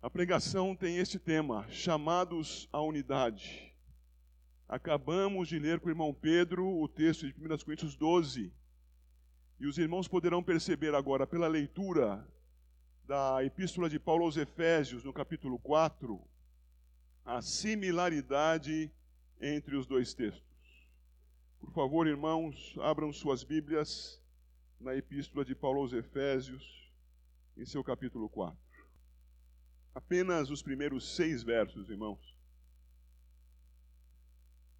A 0.00 0.08
pregação 0.08 0.76
tem 0.76 0.98
este 0.98 1.18
tema: 1.18 1.66
chamados 1.70 2.68
à 2.72 2.80
unidade. 2.80 3.74
Acabamos 4.68 5.48
de 5.48 5.58
ler 5.58 5.80
com 5.80 5.88
o 5.88 5.90
irmão 5.90 6.14
Pedro 6.14 6.64
o 6.64 6.86
texto 6.86 7.26
de 7.26 7.34
1 7.34 7.58
Coríntios 7.64 7.96
12. 7.96 8.52
E 9.58 9.66
os 9.66 9.76
irmãos 9.76 10.06
poderão 10.06 10.40
perceber 10.40 10.94
agora, 10.94 11.26
pela 11.26 11.48
leitura 11.48 12.24
da 13.04 13.42
Epístola 13.44 13.90
de 13.90 13.98
Paulo 13.98 14.24
aos 14.24 14.36
Efésios, 14.36 15.02
no 15.02 15.12
capítulo 15.12 15.58
4, 15.58 16.20
a 17.24 17.42
similaridade 17.42 18.92
entre 19.40 19.74
os 19.74 19.84
dois 19.84 20.14
textos. 20.14 20.46
Por 21.58 21.72
favor, 21.72 22.06
irmãos, 22.06 22.76
abram 22.80 23.12
suas 23.12 23.42
Bíblias 23.42 24.22
na 24.78 24.94
Epístola 24.94 25.44
de 25.44 25.56
Paulo 25.56 25.80
aos 25.80 25.92
Efésios, 25.92 26.88
em 27.56 27.64
seu 27.64 27.82
capítulo 27.82 28.28
4. 28.28 28.67
Apenas 29.98 30.48
os 30.48 30.62
primeiros 30.62 31.16
seis 31.16 31.42
versos, 31.42 31.90
irmãos. 31.90 32.20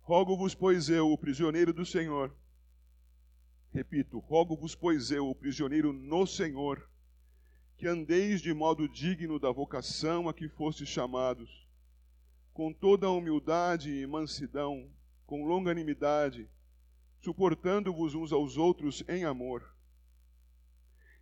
Rogo-vos, 0.01 0.55
pois 0.55 0.88
eu, 0.88 1.10
o 1.10 1.19
prisioneiro 1.19 1.73
do 1.73 1.84
Senhor, 1.84 2.33
repito, 3.73 4.20
rogo-vos, 4.20 4.77
pois 4.77 5.10
eu, 5.10 5.29
o 5.29 5.34
prisioneiro 5.34 5.93
no 5.93 6.24
Senhor, 6.24 6.88
que 7.77 7.88
andeis 7.88 8.41
de 8.41 8.55
modo 8.55 8.88
digno 8.88 9.41
da 9.41 9.51
vocação 9.51 10.29
a 10.29 10.33
que 10.33 10.48
fostes 10.48 10.88
chamados, 10.88 11.66
com 12.55 12.73
toda 12.73 13.09
a 13.09 13.10
humildade 13.10 13.91
e 13.91 14.07
mansidão, 14.07 14.88
com 15.27 15.45
longanimidade, 15.45 16.48
suportando-vos 17.21 18.15
uns 18.15 18.32
aos 18.32 18.57
outros 18.57 19.02
em 19.09 19.24
amor, 19.24 19.69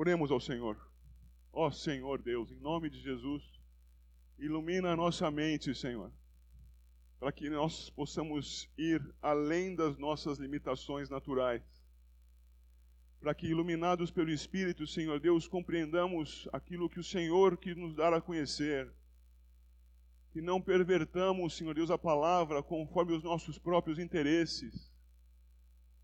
Oremos 0.00 0.30
ao 0.30 0.40
Senhor. 0.40 0.78
Ó 1.52 1.70
Senhor 1.70 2.22
Deus, 2.22 2.50
em 2.50 2.58
nome 2.58 2.88
de 2.88 2.98
Jesus, 3.02 3.42
ilumina 4.38 4.92
a 4.92 4.96
nossa 4.96 5.30
mente, 5.30 5.74
Senhor, 5.74 6.10
para 7.18 7.30
que 7.30 7.50
nós 7.50 7.90
possamos 7.90 8.66
ir 8.78 9.14
além 9.20 9.74
das 9.74 9.98
nossas 9.98 10.38
limitações 10.38 11.10
naturais. 11.10 11.62
Para 13.20 13.34
que, 13.34 13.46
iluminados 13.46 14.10
pelo 14.10 14.30
Espírito, 14.30 14.86
Senhor 14.86 15.20
Deus, 15.20 15.46
compreendamos 15.46 16.48
aquilo 16.50 16.88
que 16.88 16.98
o 16.98 17.04
Senhor 17.04 17.58
quis 17.58 17.76
nos 17.76 17.94
dar 17.94 18.14
a 18.14 18.22
conhecer 18.22 18.90
que 20.32 20.40
não 20.40 20.62
pervertamos, 20.62 21.54
Senhor 21.54 21.74
Deus, 21.74 21.90
a 21.90 21.98
palavra 21.98 22.62
conforme 22.62 23.12
os 23.12 23.22
nossos 23.22 23.58
próprios 23.58 23.98
interesses, 23.98 24.90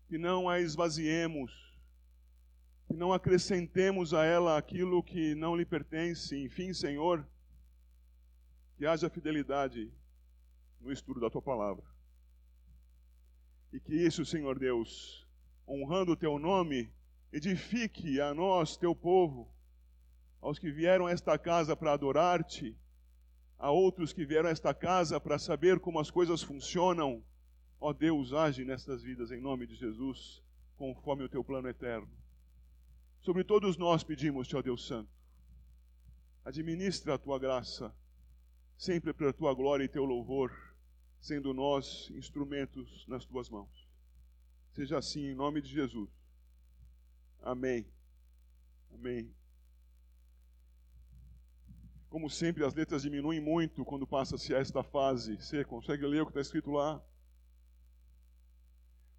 que 0.07 0.19
não 0.19 0.47
a 0.47 0.59
esvaziemos, 0.59 1.66
que 2.87 2.95
não 2.95 3.11
acrescentemos 3.11 4.13
a 4.13 4.23
ela 4.23 4.57
aquilo 4.57 5.03
que 5.03 5.35
não 5.35 5.55
lhe 5.55 5.65
pertence. 5.65 6.37
Enfim, 6.41 6.73
Senhor, 6.73 7.27
que 8.77 8.85
haja 8.85 9.09
fidelidade 9.09 9.91
no 10.79 10.91
estudo 10.91 11.19
da 11.19 11.29
tua 11.29 11.41
palavra. 11.41 11.83
E 13.73 13.79
que 13.79 13.93
isso, 13.93 14.25
Senhor 14.25 14.57
Deus, 14.57 15.27
honrando 15.67 16.13
o 16.13 16.15
teu 16.15 16.39
nome, 16.39 16.89
edifique 17.31 18.21
a 18.21 18.33
nós, 18.33 18.77
teu 18.77 18.95
povo, 18.95 19.51
aos 20.39 20.57
que 20.57 20.71
vieram 20.71 21.07
a 21.07 21.11
esta 21.11 21.37
casa 21.37 21.75
para 21.75 21.91
adorar-te 21.91 22.75
a 23.59 23.69
outros 23.69 24.13
que 24.13 24.25
vieram 24.25 24.47
a 24.47 24.51
esta 24.51 24.73
casa 24.73 25.19
para 25.19 25.37
saber 25.37 25.79
como 25.79 25.99
as 25.99 26.09
coisas 26.09 26.41
funcionam. 26.41 27.21
Ó 27.79 27.91
Deus, 27.91 28.31
age 28.31 28.63
nestas 28.63 29.03
vidas 29.03 29.31
em 29.31 29.41
nome 29.41 29.67
de 29.67 29.75
Jesus, 29.75 30.41
conforme 30.77 31.23
o 31.23 31.29
teu 31.29 31.43
plano 31.43 31.67
eterno. 31.67 32.09
Sobre 33.27 33.43
todos 33.43 33.75
nós 33.75 34.05
pedimos-te, 34.05 34.55
ó 34.55 34.61
Deus 34.61 34.87
Santo, 34.87 35.11
administra 36.45 37.15
a 37.15 37.17
tua 37.17 37.37
graça, 37.37 37.93
sempre 38.77 39.13
para 39.13 39.31
a 39.31 39.33
tua 39.33 39.53
glória 39.53 39.83
e 39.83 39.89
teu 39.89 40.05
louvor, 40.05 40.49
sendo 41.19 41.53
nós 41.53 42.09
instrumentos 42.11 43.05
nas 43.05 43.25
tuas 43.25 43.49
mãos. 43.49 43.85
Seja 44.71 44.97
assim 44.97 45.25
em 45.25 45.35
nome 45.35 45.61
de 45.61 45.67
Jesus. 45.69 46.09
Amém. 47.41 47.85
Amém. 48.93 49.35
Como 52.07 52.29
sempre, 52.29 52.63
as 52.63 52.73
letras 52.73 53.01
diminuem 53.01 53.41
muito 53.41 53.83
quando 53.83 54.07
passa-se 54.07 54.55
a 54.55 54.59
esta 54.59 54.83
fase. 54.83 55.35
Você 55.35 55.65
consegue 55.65 56.05
ler 56.05 56.21
o 56.21 56.25
que 56.27 56.31
está 56.31 56.39
escrito 56.39 56.71
lá? 56.71 57.03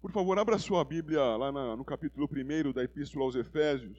Por 0.01 0.11
favor, 0.11 0.39
abra 0.39 0.57
sua 0.57 0.83
Bíblia 0.83 1.21
lá 1.35 1.51
na, 1.51 1.75
no 1.75 1.83
capítulo 1.83 2.29
1 2.31 2.71
da 2.71 2.83
Epístola 2.83 3.25
aos 3.25 3.35
Efésios. 3.35 3.97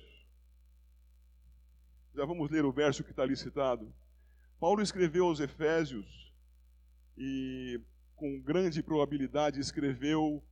Já 2.15 2.25
vamos 2.25 2.51
ler 2.51 2.65
o 2.65 2.73
verso 2.73 3.05
que 3.05 3.11
está 3.11 3.23
ali 3.23 3.37
citado. 3.37 3.93
Paulo 4.59 4.83
escreveu 4.83 5.27
aos 5.27 5.41
Efésios 5.41 6.33
e, 7.17 7.81
com 8.17 8.41
grande 8.41 8.83
probabilidade, 8.83 9.61
escreveu 9.61 10.43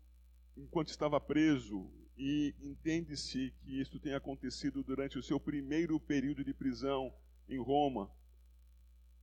enquanto 0.56 0.88
estava 0.88 1.20
preso. 1.20 1.90
E 2.16 2.54
entende-se 2.60 3.54
que 3.60 3.80
isso 3.80 3.98
tenha 3.98 4.16
acontecido 4.16 4.82
durante 4.82 5.18
o 5.18 5.22
seu 5.22 5.38
primeiro 5.40 5.98
período 5.98 6.44
de 6.44 6.52
prisão 6.52 7.12
em 7.48 7.58
Roma 7.58 8.10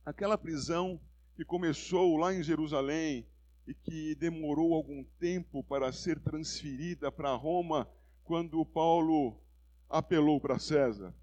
aquela 0.06 0.38
prisão 0.38 1.00
que 1.34 1.44
começou 1.44 2.16
lá 2.16 2.32
em 2.32 2.40
Jerusalém 2.40 3.26
e 3.66 3.74
que 3.74 4.14
demorou 4.14 4.74
algum 4.74 5.02
tempo 5.18 5.62
para 5.64 5.92
ser 5.92 6.20
transferida 6.20 7.10
para 7.10 7.34
Roma 7.34 7.88
quando 8.24 8.64
Paulo 8.64 9.40
apelou 9.88 10.40
para 10.40 10.58
César. 10.58 11.14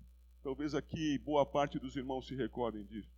Talvez 0.43 0.75
aqui 0.75 1.17
boa 1.19 1.45
parte 1.45 1.79
dos 1.79 1.95
irmãos 1.95 2.27
se 2.27 2.35
recordem 2.35 2.85
disso. 2.85 3.09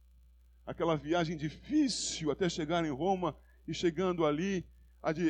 Aquela 0.66 0.96
viagem 0.96 1.35
difícil 1.35 2.31
até 2.31 2.47
chegar 2.50 2.85
em 2.85 2.91
Roma 2.91 3.35
e 3.68 3.74
chegando 3.74 4.25
ali, 4.25 4.66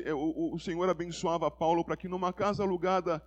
é, 0.06 0.14
o 0.14 0.58
Senhor 0.60 0.90
abençoava 0.90 1.50
Paulo 1.50 1.84
para 1.84 1.98
que 1.98 2.08
numa 2.08 2.34
casa 2.34 2.64
alugada 2.64 3.22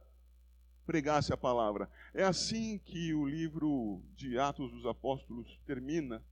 pregasse 0.87 1.33
a 1.35 1.37
palavra. 1.37 1.91
É 2.15 2.25
assim 2.25 2.79
que 2.79 3.13
o 3.13 3.27
livro 3.27 4.03
de 4.17 4.39
Atos 4.39 4.71
dos 4.73 4.87
Apóstolos 4.87 5.61
termina. 5.67 6.25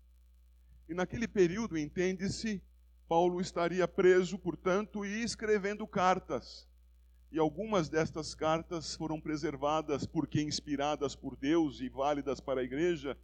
E 0.89 0.95
naquele 0.95 1.29
período, 1.29 1.77
entende-se, 1.77 2.63
Paulo 3.09 3.41
estaria 3.41 3.87
preso, 3.87 4.37
portanto, 4.37 5.05
e 5.05 5.22
escrevendo 5.22 5.87
cartas. 5.87 6.69
E 7.31 7.39
algumas 7.39 7.89
destas 7.89 8.34
cartas 8.34 8.97
foram 8.97 9.21
preservadas 9.21 10.06
porque 10.06 10.41
inspiradas 10.43 11.15
por 11.15 11.37
Deus 11.37 11.81
e 11.81 11.89
válidas 11.89 12.41
para 12.41 12.61
a 12.61 12.65
igreja, 12.65 13.16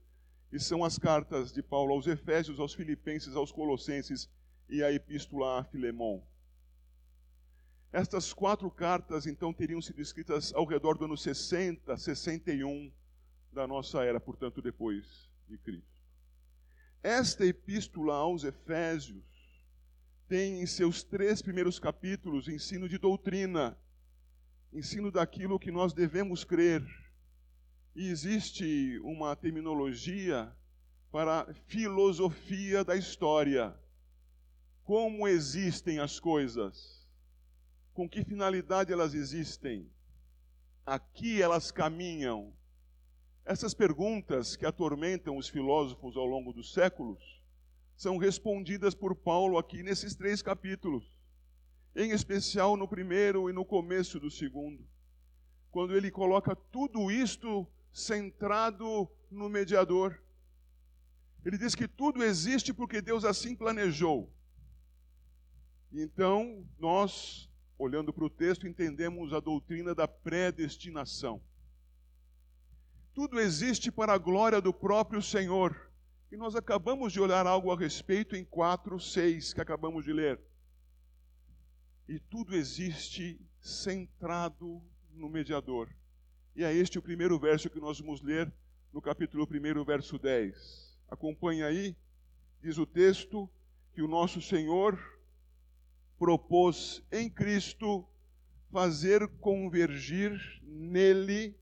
e 0.52 0.60
são 0.60 0.84
as 0.84 0.98
cartas 0.98 1.52
de 1.52 1.62
Paulo 1.62 1.94
aos 1.94 2.06
Efésios, 2.06 2.60
aos 2.60 2.74
Filipenses, 2.74 3.34
aos 3.34 3.50
Colossenses 3.50 4.28
e 4.68 4.82
a 4.84 4.92
Epístola 4.92 5.60
a 5.60 5.64
Filemon. 5.64 6.22
Estas 7.92 8.32
quatro 8.32 8.70
cartas, 8.70 9.26
então, 9.26 9.52
teriam 9.52 9.82
sido 9.82 10.00
escritas 10.00 10.52
ao 10.54 10.64
redor 10.64 10.96
do 10.96 11.06
ano 11.06 11.16
60, 11.16 11.96
61 11.96 12.92
da 13.52 13.66
nossa 13.66 14.02
era, 14.04 14.20
portanto, 14.20 14.62
depois 14.62 15.28
de 15.48 15.58
Cristo. 15.58 15.92
Esta 17.02 17.44
epístola 17.44 18.14
aos 18.14 18.44
Efésios 18.44 19.31
tem 20.32 20.62
em 20.62 20.66
seus 20.66 21.02
três 21.02 21.42
primeiros 21.42 21.78
capítulos 21.78 22.48
ensino 22.48 22.88
de 22.88 22.96
doutrina, 22.96 23.78
ensino 24.72 25.10
daquilo 25.10 25.58
que 25.58 25.70
nós 25.70 25.92
devemos 25.92 26.42
crer. 26.42 26.82
E 27.94 28.08
existe 28.08 28.98
uma 29.00 29.36
terminologia 29.36 30.50
para 31.10 31.52
filosofia 31.66 32.82
da 32.82 32.96
história. 32.96 33.78
Como 34.84 35.28
existem 35.28 35.98
as 35.98 36.18
coisas? 36.18 37.06
Com 37.92 38.08
que 38.08 38.24
finalidade 38.24 38.90
elas 38.90 39.12
existem? 39.12 39.86
Aqui 40.86 41.42
elas 41.42 41.70
caminham 41.70 42.54
essas 43.44 43.74
perguntas 43.74 44.56
que 44.56 44.64
atormentam 44.64 45.36
os 45.36 45.46
filósofos 45.46 46.16
ao 46.16 46.24
longo 46.24 46.54
dos 46.54 46.72
séculos 46.72 47.41
são 47.96 48.16
respondidas 48.16 48.94
por 48.94 49.14
Paulo 49.14 49.58
aqui 49.58 49.82
nesses 49.82 50.14
três 50.14 50.42
capítulos, 50.42 51.04
em 51.94 52.10
especial 52.10 52.76
no 52.76 52.88
primeiro 52.88 53.48
e 53.48 53.52
no 53.52 53.64
começo 53.64 54.18
do 54.18 54.30
segundo, 54.30 54.84
quando 55.70 55.96
ele 55.96 56.10
coloca 56.10 56.56
tudo 56.56 57.10
isto 57.10 57.66
centrado 57.92 59.08
no 59.30 59.48
mediador. 59.48 60.20
Ele 61.44 61.58
diz 61.58 61.74
que 61.74 61.88
tudo 61.88 62.22
existe 62.22 62.72
porque 62.72 63.02
Deus 63.02 63.24
assim 63.24 63.54
planejou. 63.54 64.32
Então, 65.92 66.66
nós, 66.78 67.50
olhando 67.76 68.12
para 68.12 68.24
o 68.24 68.30
texto, 68.30 68.66
entendemos 68.66 69.32
a 69.32 69.40
doutrina 69.40 69.94
da 69.94 70.08
predestinação. 70.08 71.42
Tudo 73.12 73.38
existe 73.38 73.92
para 73.92 74.14
a 74.14 74.18
glória 74.18 74.60
do 74.60 74.72
próprio 74.72 75.20
Senhor. 75.20 75.91
E 76.32 76.36
nós 76.38 76.56
acabamos 76.56 77.12
de 77.12 77.20
olhar 77.20 77.46
algo 77.46 77.70
a 77.70 77.76
respeito 77.76 78.34
em 78.34 78.42
4, 78.42 78.98
6, 78.98 79.52
que 79.52 79.60
acabamos 79.60 80.02
de 80.02 80.14
ler. 80.14 80.40
E 82.08 82.18
tudo 82.18 82.56
existe 82.56 83.38
centrado 83.60 84.82
no 85.12 85.28
mediador. 85.28 85.94
E 86.56 86.64
é 86.64 86.72
este 86.72 86.98
o 86.98 87.02
primeiro 87.02 87.38
verso 87.38 87.68
que 87.68 87.78
nós 87.78 88.00
vamos 88.00 88.22
ler 88.22 88.50
no 88.94 89.02
capítulo 89.02 89.46
1, 89.46 89.84
verso 89.84 90.18
10. 90.18 90.98
Acompanhe 91.06 91.62
aí, 91.62 91.94
diz 92.62 92.78
o 92.78 92.86
texto, 92.86 93.46
que 93.92 94.00
o 94.00 94.08
nosso 94.08 94.40
Senhor 94.40 94.98
propôs 96.18 97.02
em 97.12 97.28
Cristo 97.28 98.08
fazer 98.70 99.28
convergir 99.36 100.40
nele, 100.62 101.54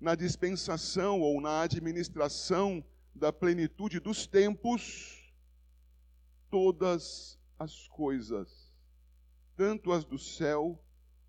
na 0.00 0.14
dispensação 0.14 1.20
ou 1.20 1.40
na 1.40 1.62
administração 1.62 2.84
da 3.14 3.32
plenitude 3.32 4.00
dos 4.00 4.26
tempos, 4.26 5.32
todas 6.50 7.38
as 7.58 7.86
coisas, 7.88 8.72
tanto 9.56 9.92
as 9.92 10.04
do 10.04 10.18
céu 10.18 10.82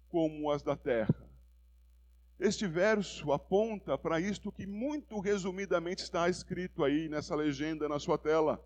como 0.09 0.49
as 0.49 0.63
da 0.63 0.75
terra. 0.75 1.25
Este 2.39 2.67
verso 2.67 3.31
aponta 3.31 3.97
para 3.97 4.19
isto 4.19 4.51
que 4.51 4.65
muito 4.67 5.19
resumidamente 5.19 6.03
está 6.03 6.27
escrito 6.27 6.83
aí 6.83 7.07
nessa 7.07 7.35
legenda 7.35 7.87
na 7.87 7.97
sua 7.97 8.17
tela. 8.17 8.61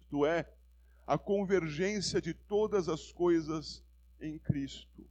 Isto 0.00 0.26
é, 0.26 0.46
a 1.06 1.16
convergência 1.16 2.20
de 2.20 2.34
todas 2.34 2.88
as 2.88 3.10
coisas 3.10 3.82
em 4.20 4.38
Cristo. 4.38 5.06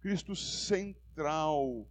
Cristo 0.00 0.36
central 0.36 1.88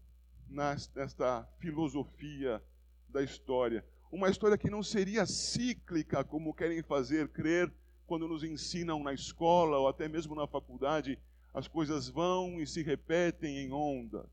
nesta 0.48 1.44
filosofia 1.60 2.64
da 3.10 3.22
história. 3.22 3.86
Uma 4.15 4.29
história 4.29 4.57
que 4.57 4.69
não 4.69 4.81
seria 4.81 5.25
cíclica, 5.25 6.23
como 6.23 6.53
querem 6.53 6.81
fazer 6.81 7.27
crer 7.27 7.69
quando 8.07 8.29
nos 8.29 8.45
ensinam 8.45 9.03
na 9.03 9.13
escola 9.13 9.77
ou 9.77 9.89
até 9.89 10.07
mesmo 10.07 10.33
na 10.33 10.47
faculdade. 10.47 11.19
As 11.53 11.67
coisas 11.67 12.07
vão 12.07 12.62
e 12.62 12.65
se 12.65 12.81
repetem 12.81 13.57
em 13.57 13.73
ondas. 13.73 14.25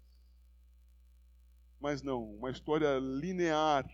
Mas 1.81 2.01
não, 2.01 2.33
uma 2.37 2.53
história 2.53 2.97
linear, 3.01 3.85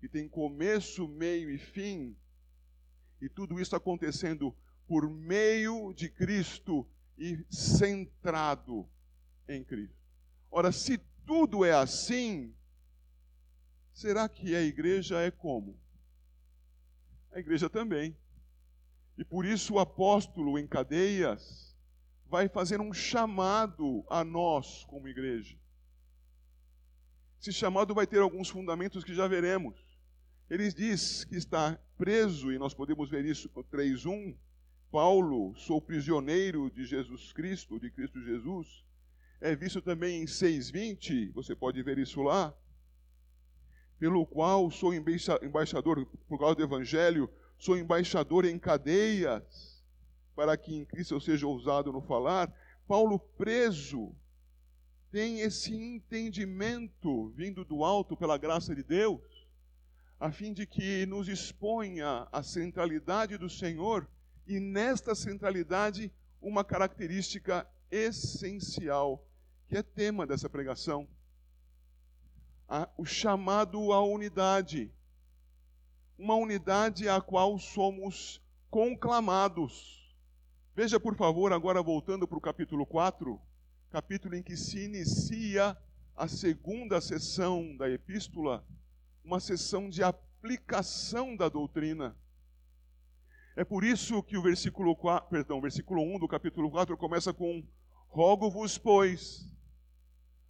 que 0.00 0.08
tem 0.08 0.26
começo, 0.26 1.06
meio 1.06 1.50
e 1.50 1.58
fim, 1.58 2.16
e 3.20 3.28
tudo 3.28 3.60
isso 3.60 3.76
acontecendo 3.76 4.56
por 4.86 5.10
meio 5.10 5.92
de 5.92 6.08
Cristo 6.08 6.88
e 7.18 7.44
centrado 7.50 8.88
em 9.46 9.62
Cristo. 9.62 9.94
Ora, 10.50 10.72
se 10.72 10.96
tudo 11.26 11.66
é 11.66 11.72
assim, 11.72 12.54
Será 13.98 14.28
que 14.28 14.54
a 14.54 14.62
igreja 14.62 15.18
é 15.18 15.28
como? 15.28 15.76
A 17.32 17.40
igreja 17.40 17.68
também. 17.68 18.16
E 19.16 19.24
por 19.24 19.44
isso 19.44 19.74
o 19.74 19.80
apóstolo 19.80 20.56
em 20.56 20.68
cadeias 20.68 21.76
vai 22.24 22.48
fazer 22.48 22.80
um 22.80 22.92
chamado 22.92 24.06
a 24.08 24.22
nós 24.22 24.84
como 24.84 25.08
igreja. 25.08 25.58
Esse 27.40 27.52
chamado 27.52 27.92
vai 27.92 28.06
ter 28.06 28.20
alguns 28.20 28.48
fundamentos 28.48 29.02
que 29.02 29.12
já 29.12 29.26
veremos. 29.26 29.74
Ele 30.48 30.72
diz 30.72 31.24
que 31.24 31.34
está 31.34 31.76
preso, 31.96 32.52
e 32.52 32.58
nós 32.58 32.72
podemos 32.72 33.10
ver 33.10 33.24
isso 33.24 33.50
no 33.52 33.64
3.1. 33.64 34.36
Paulo, 34.92 35.56
sou 35.56 35.82
prisioneiro 35.82 36.70
de 36.70 36.84
Jesus 36.84 37.32
Cristo, 37.32 37.80
de 37.80 37.90
Cristo 37.90 38.22
Jesus. 38.22 38.84
É 39.40 39.56
visto 39.56 39.82
também 39.82 40.22
em 40.22 40.24
6.20, 40.24 41.32
você 41.32 41.56
pode 41.56 41.82
ver 41.82 41.98
isso 41.98 42.22
lá 42.22 42.56
pelo 43.98 44.24
qual 44.24 44.70
sou 44.70 44.94
embaixador, 44.94 46.06
por 46.28 46.38
causa 46.38 46.54
do 46.54 46.62
Evangelho, 46.62 47.28
sou 47.58 47.76
embaixador 47.76 48.44
em 48.44 48.58
cadeias, 48.58 49.82
para 50.36 50.56
que 50.56 50.74
em 50.74 50.84
Cristo 50.84 51.14
eu 51.14 51.20
seja 51.20 51.46
ousado 51.46 51.92
no 51.92 52.00
falar. 52.00 52.52
Paulo, 52.86 53.18
preso, 53.18 54.14
tem 55.10 55.40
esse 55.40 55.74
entendimento 55.74 57.30
vindo 57.30 57.64
do 57.64 57.82
alto 57.82 58.16
pela 58.16 58.38
graça 58.38 58.74
de 58.74 58.84
Deus, 58.84 59.20
a 60.20 60.30
fim 60.30 60.52
de 60.52 60.64
que 60.64 61.04
nos 61.06 61.28
exponha 61.28 62.28
a 62.30 62.42
centralidade 62.42 63.36
do 63.36 63.50
Senhor 63.50 64.08
e 64.46 64.60
nesta 64.60 65.14
centralidade 65.14 66.12
uma 66.40 66.64
característica 66.64 67.68
essencial, 67.90 69.26
que 69.68 69.76
é 69.76 69.82
tema 69.82 70.26
dessa 70.26 70.48
pregação 70.48 71.08
a, 72.68 72.88
o 72.96 73.04
chamado 73.04 73.92
à 73.92 74.02
unidade. 74.02 74.92
Uma 76.18 76.34
unidade 76.34 77.08
à 77.08 77.20
qual 77.20 77.58
somos 77.58 78.42
conclamados. 78.70 80.14
Veja, 80.74 81.00
por 81.00 81.16
favor, 81.16 81.52
agora 81.52 81.82
voltando 81.82 82.28
para 82.28 82.38
o 82.38 82.40
capítulo 82.40 82.84
4, 82.84 83.40
capítulo 83.90 84.34
em 84.36 84.42
que 84.42 84.56
se 84.56 84.84
inicia 84.84 85.76
a 86.14 86.28
segunda 86.28 87.00
sessão 87.00 87.76
da 87.76 87.88
epístola, 87.88 88.64
uma 89.24 89.40
sessão 89.40 89.88
de 89.88 90.02
aplicação 90.02 91.36
da 91.36 91.48
doutrina. 91.48 92.16
É 93.56 93.64
por 93.64 93.82
isso 93.82 94.22
que 94.22 94.36
o 94.36 94.42
versículo 94.42 94.94
4, 94.94 95.28
perdão, 95.28 95.60
versículo 95.60 96.02
1 96.02 96.20
do 96.20 96.28
capítulo 96.28 96.70
4 96.70 96.96
começa 96.96 97.32
com 97.32 97.64
rogo-vos, 98.08 98.78
pois. 98.78 99.46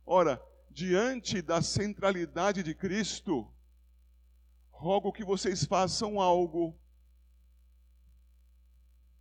Ora, 0.05 0.43
diante 0.79 1.43
da 1.43 1.61
centralidade 1.61 2.63
de 2.63 2.73
Cristo, 2.73 3.53
rogo 4.71 5.13
que 5.13 5.25
vocês 5.25 5.65
façam 5.65 6.21
algo 6.21 6.73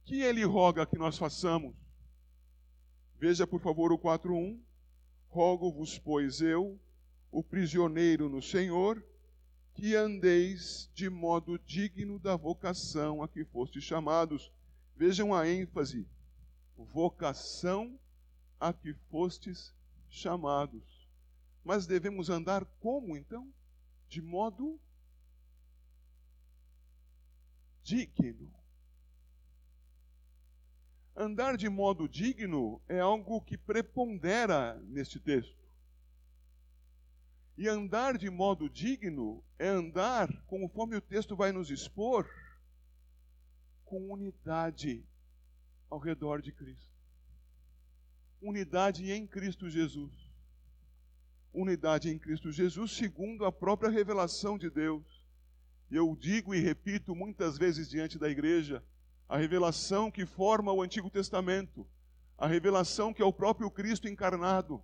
que 0.05 0.21
ele 0.21 0.43
roga 0.43 0.85
que 0.85 0.99
nós 0.99 1.17
façamos. 1.17 1.75
Veja, 3.19 3.47
por 3.47 3.59
favor, 3.59 3.91
o 3.91 3.97
4:1. 3.97 4.61
Rogo-vos, 5.29 5.97
pois 5.97 6.41
eu, 6.41 6.79
o 7.31 7.43
prisioneiro 7.43 8.29
no 8.29 8.39
Senhor, 8.39 9.03
que 9.73 9.95
andeis 9.95 10.91
de 10.93 11.09
modo 11.09 11.57
digno 11.57 12.19
da 12.19 12.35
vocação 12.35 13.23
a 13.23 13.27
que 13.27 13.43
fostes 13.43 13.83
chamados. 13.83 14.51
Vejam 14.95 15.33
a 15.33 15.49
ênfase. 15.49 16.07
Vocação 16.77 17.99
a 18.59 18.71
que 18.71 18.93
fostes 19.09 19.73
chamados. 20.07 20.96
Mas 21.67 21.85
devemos 21.85 22.29
andar 22.29 22.63
como 22.79 23.17
então? 23.17 23.53
De 24.07 24.21
modo 24.21 24.79
digno. 27.83 28.49
Andar 31.13 31.57
de 31.57 31.67
modo 31.67 32.07
digno 32.07 32.81
é 32.87 33.01
algo 33.01 33.41
que 33.41 33.57
prepondera 33.57 34.75
neste 34.85 35.19
texto. 35.19 35.57
E 37.57 37.67
andar 37.67 38.17
de 38.17 38.29
modo 38.29 38.69
digno 38.69 39.43
é 39.59 39.67
andar, 39.67 40.31
conforme 40.43 40.95
o 40.95 41.01
texto 41.01 41.35
vai 41.35 41.51
nos 41.51 41.69
expor, 41.69 42.29
com 43.83 44.09
unidade 44.09 45.05
ao 45.89 45.99
redor 45.99 46.41
de 46.41 46.53
Cristo. 46.53 46.95
Unidade 48.41 49.11
em 49.11 49.27
Cristo 49.27 49.69
Jesus 49.69 50.26
unidade 51.61 52.09
em 52.09 52.19
Cristo 52.19 52.51
Jesus, 52.51 52.91
segundo 52.91 53.43
a 53.43 53.51
própria 53.51 53.89
revelação 53.89 54.57
de 54.57 54.69
Deus. 54.69 55.23
Eu 55.89 56.15
digo 56.15 56.53
e 56.53 56.59
repito 56.59 57.15
muitas 57.15 57.57
vezes 57.57 57.89
diante 57.89 58.19
da 58.19 58.29
igreja, 58.29 58.83
a 59.27 59.37
revelação 59.37 60.11
que 60.11 60.25
forma 60.25 60.71
o 60.71 60.81
Antigo 60.81 61.09
Testamento, 61.09 61.85
a 62.37 62.47
revelação 62.47 63.13
que 63.13 63.21
é 63.21 63.25
o 63.25 63.33
próprio 63.33 63.71
Cristo 63.71 64.07
encarnado, 64.07 64.81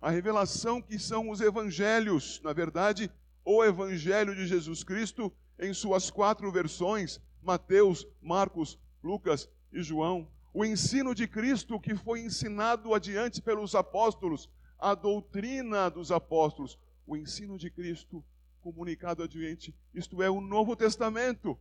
a 0.00 0.10
revelação 0.10 0.82
que 0.82 0.98
são 0.98 1.30
os 1.30 1.40
evangelhos, 1.40 2.40
na 2.42 2.52
verdade, 2.52 3.10
o 3.44 3.64
evangelho 3.64 4.34
de 4.34 4.46
Jesus 4.46 4.84
Cristo 4.84 5.32
em 5.58 5.72
suas 5.72 6.10
quatro 6.10 6.50
versões, 6.52 7.20
Mateus, 7.42 8.06
Marcos, 8.20 8.78
Lucas 9.02 9.48
e 9.72 9.82
João. 9.82 10.28
O 10.52 10.64
ensino 10.64 11.14
de 11.14 11.26
Cristo 11.26 11.80
que 11.80 11.94
foi 11.94 12.20
ensinado 12.20 12.94
adiante 12.94 13.40
pelos 13.40 13.74
apóstolos, 13.74 14.48
a 14.78 14.94
doutrina 14.94 15.88
dos 15.88 16.10
apóstolos, 16.10 16.78
o 17.06 17.16
ensino 17.16 17.58
de 17.58 17.70
Cristo 17.70 18.24
comunicado 18.60 19.22
adiante, 19.22 19.74
isto 19.92 20.22
é, 20.22 20.30
o 20.30 20.40
Novo 20.40 20.74
Testamento. 20.74 21.58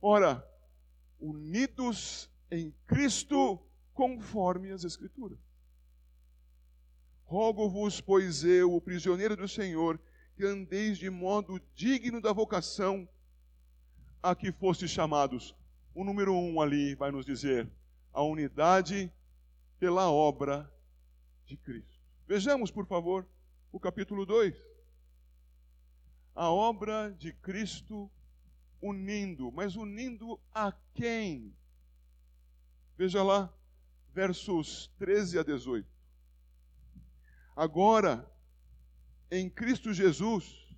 Ora, 0.00 0.46
unidos 1.18 2.30
em 2.50 2.74
Cristo 2.86 3.58
conforme 3.94 4.70
as 4.70 4.84
Escrituras. 4.84 5.38
Rogo-vos, 7.24 8.00
pois 8.00 8.44
eu, 8.44 8.74
o 8.74 8.80
prisioneiro 8.80 9.36
do 9.36 9.48
Senhor, 9.48 9.98
que 10.36 10.44
andeis 10.44 10.98
de 10.98 11.08
modo 11.08 11.60
digno 11.74 12.20
da 12.20 12.32
vocação 12.32 13.08
a 14.22 14.34
que 14.34 14.52
foste 14.52 14.86
chamados. 14.86 15.54
O 15.94 16.04
número 16.04 16.34
um 16.34 16.60
ali 16.60 16.94
vai 16.94 17.10
nos 17.10 17.24
dizer 17.24 17.70
a 18.12 18.22
unidade 18.22 19.10
pela 19.78 20.10
obra 20.10 20.70
de 21.46 21.56
Cristo. 21.56 21.93
Vejamos, 22.26 22.70
por 22.70 22.86
favor, 22.86 23.26
o 23.70 23.78
capítulo 23.78 24.24
2. 24.24 24.56
A 26.34 26.50
obra 26.50 27.14
de 27.18 27.32
Cristo 27.34 28.10
unindo, 28.80 29.52
mas 29.52 29.76
unindo 29.76 30.40
a 30.52 30.72
quem? 30.94 31.54
Veja 32.96 33.22
lá, 33.22 33.52
versos 34.12 34.90
13 34.98 35.38
a 35.38 35.42
18. 35.42 35.86
Agora, 37.54 38.30
em 39.30 39.50
Cristo 39.50 39.92
Jesus, 39.92 40.76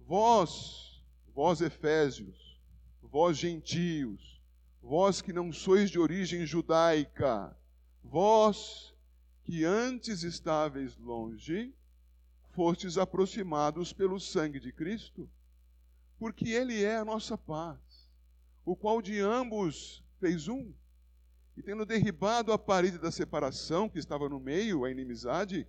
vós, 0.00 1.02
vós 1.34 1.62
Efésios, 1.62 2.60
vós 3.00 3.38
gentios, 3.38 4.42
vós 4.82 5.22
que 5.22 5.32
não 5.32 5.52
sois 5.52 5.90
de 5.90 5.98
origem 5.98 6.44
judaica, 6.44 7.56
vós 8.02 8.95
que 9.46 9.64
antes 9.64 10.24
estáveis 10.24 10.96
longe, 10.96 11.72
fostes 12.50 12.98
aproximados 12.98 13.92
pelo 13.92 14.18
sangue 14.18 14.58
de 14.58 14.72
Cristo, 14.72 15.30
porque 16.18 16.48
Ele 16.48 16.82
é 16.82 16.96
a 16.96 17.04
nossa 17.04 17.38
paz, 17.38 17.78
o 18.64 18.74
qual 18.74 19.00
de 19.00 19.20
ambos 19.20 20.02
fez 20.18 20.48
um, 20.48 20.74
e 21.56 21.62
tendo 21.62 21.86
derribado 21.86 22.52
a 22.52 22.58
parede 22.58 22.98
da 22.98 23.12
separação 23.12 23.88
que 23.88 24.00
estava 24.00 24.28
no 24.28 24.40
meio, 24.40 24.84
a 24.84 24.90
inimizade, 24.90 25.64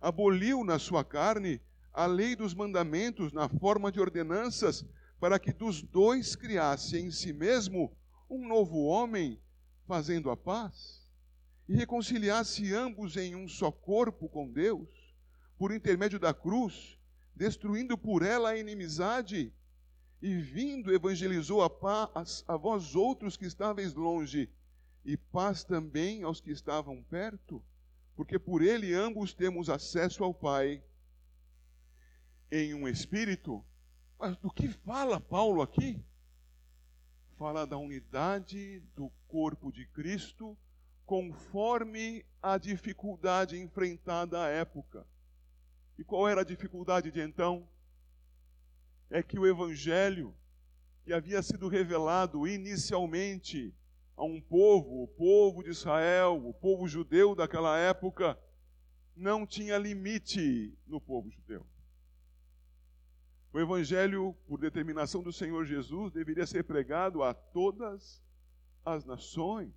aboliu 0.00 0.64
na 0.64 0.80
sua 0.80 1.04
carne 1.04 1.60
a 1.92 2.06
lei 2.06 2.34
dos 2.34 2.54
mandamentos 2.54 3.32
na 3.32 3.48
forma 3.48 3.92
de 3.92 4.00
ordenanças, 4.00 4.84
para 5.20 5.38
que 5.38 5.52
dos 5.52 5.80
dois 5.80 6.34
criasse 6.34 6.98
em 6.98 7.12
si 7.12 7.32
mesmo 7.32 7.96
um 8.28 8.48
novo 8.48 8.82
homem, 8.84 9.40
fazendo 9.86 10.28
a 10.28 10.36
paz, 10.36 11.07
e 11.68 11.74
reconciliasse 11.74 12.72
ambos 12.72 13.16
em 13.16 13.34
um 13.34 13.46
só 13.46 13.70
corpo 13.70 14.28
com 14.28 14.50
Deus, 14.50 14.88
por 15.58 15.72
intermédio 15.72 16.18
da 16.18 16.32
cruz, 16.32 16.98
destruindo 17.34 17.98
por 17.98 18.22
ela 18.22 18.50
a 18.50 18.58
inimizade, 18.58 19.52
e 20.20 20.36
vindo 20.36 20.92
evangelizou 20.92 21.62
a 21.62 21.70
paz 21.70 22.44
a 22.48 22.56
vós 22.56 22.96
outros 22.96 23.36
que 23.36 23.44
estáveis 23.44 23.94
longe, 23.94 24.50
e 25.04 25.16
paz 25.16 25.62
também 25.62 26.22
aos 26.22 26.40
que 26.40 26.50
estavam 26.50 27.02
perto 27.04 27.62
porque 28.18 28.36
por 28.36 28.62
ele 28.62 28.92
ambos 28.94 29.32
temos 29.32 29.70
acesso 29.70 30.24
ao 30.24 30.34
Pai 30.34 30.82
em 32.50 32.74
um 32.74 32.88
espírito. 32.88 33.64
Mas 34.18 34.36
do 34.38 34.50
que 34.50 34.66
fala 34.66 35.20
Paulo 35.20 35.62
aqui? 35.62 36.04
Fala 37.36 37.64
da 37.64 37.78
unidade 37.78 38.80
do 38.96 39.08
corpo 39.28 39.70
de 39.70 39.86
Cristo 39.86 40.58
conforme 41.08 42.22
a 42.42 42.58
dificuldade 42.58 43.58
enfrentada 43.58 44.44
à 44.44 44.48
época. 44.48 45.06
E 45.96 46.04
qual 46.04 46.28
era 46.28 46.42
a 46.42 46.44
dificuldade 46.44 47.10
de 47.10 47.18
então? 47.18 47.66
É 49.08 49.22
que 49.22 49.38
o 49.38 49.46
evangelho 49.46 50.36
que 51.02 51.14
havia 51.14 51.42
sido 51.42 51.66
revelado 51.66 52.46
inicialmente 52.46 53.74
a 54.14 54.22
um 54.22 54.38
povo, 54.38 55.02
o 55.02 55.08
povo 55.08 55.62
de 55.62 55.70
Israel, 55.70 56.46
o 56.46 56.52
povo 56.52 56.86
judeu 56.86 57.34
daquela 57.34 57.78
época, 57.78 58.38
não 59.16 59.46
tinha 59.46 59.78
limite 59.78 60.76
no 60.86 61.00
povo 61.00 61.30
judeu. 61.30 61.66
O 63.50 63.58
Evangelho, 63.58 64.36
por 64.46 64.60
determinação 64.60 65.22
do 65.22 65.32
Senhor 65.32 65.64
Jesus, 65.64 66.12
deveria 66.12 66.46
ser 66.46 66.64
pregado 66.64 67.22
a 67.22 67.32
todas 67.32 68.22
as 68.84 69.06
nações. 69.06 69.72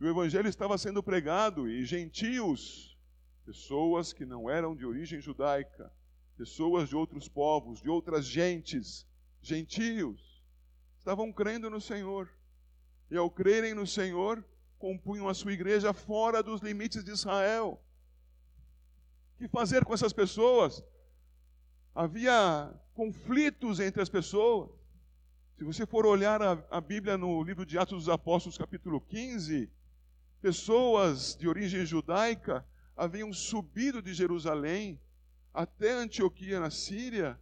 O 0.00 0.08
Evangelho 0.08 0.48
estava 0.48 0.78
sendo 0.78 1.02
pregado 1.02 1.68
e 1.68 1.84
gentios, 1.84 2.96
pessoas 3.44 4.12
que 4.12 4.24
não 4.24 4.48
eram 4.48 4.74
de 4.74 4.86
origem 4.86 5.20
judaica, 5.20 5.92
pessoas 6.36 6.88
de 6.88 6.96
outros 6.96 7.28
povos, 7.28 7.82
de 7.82 7.90
outras 7.90 8.24
gentes, 8.24 9.06
gentios, 9.42 10.42
estavam 10.98 11.30
crendo 11.30 11.68
no 11.68 11.80
Senhor 11.80 12.30
e 13.10 13.16
ao 13.16 13.30
crerem 13.30 13.74
no 13.74 13.86
Senhor, 13.86 14.42
compunham 14.78 15.28
a 15.28 15.34
sua 15.34 15.52
igreja 15.52 15.92
fora 15.92 16.42
dos 16.42 16.62
limites 16.62 17.04
de 17.04 17.10
Israel. 17.10 17.78
O 19.34 19.38
que 19.38 19.48
fazer 19.48 19.84
com 19.84 19.92
essas 19.92 20.12
pessoas? 20.12 20.82
Havia 21.94 22.72
conflitos 22.94 23.80
entre 23.80 24.00
as 24.00 24.08
pessoas. 24.08 24.70
Se 25.58 25.64
você 25.64 25.84
for 25.84 26.06
olhar 26.06 26.40
a, 26.40 26.52
a 26.70 26.80
Bíblia 26.80 27.18
no 27.18 27.42
livro 27.42 27.66
de 27.66 27.76
Atos 27.76 28.04
dos 28.04 28.08
Apóstolos, 28.08 28.56
capítulo 28.56 29.00
15, 29.00 29.70
pessoas 30.40 31.36
de 31.36 31.48
origem 31.48 31.84
judaica 31.84 32.66
haviam 32.96 33.32
subido 33.32 34.02
de 34.02 34.12
Jerusalém 34.14 35.00
até 35.52 35.92
Antioquia, 35.92 36.60
na 36.60 36.70
Síria, 36.70 37.38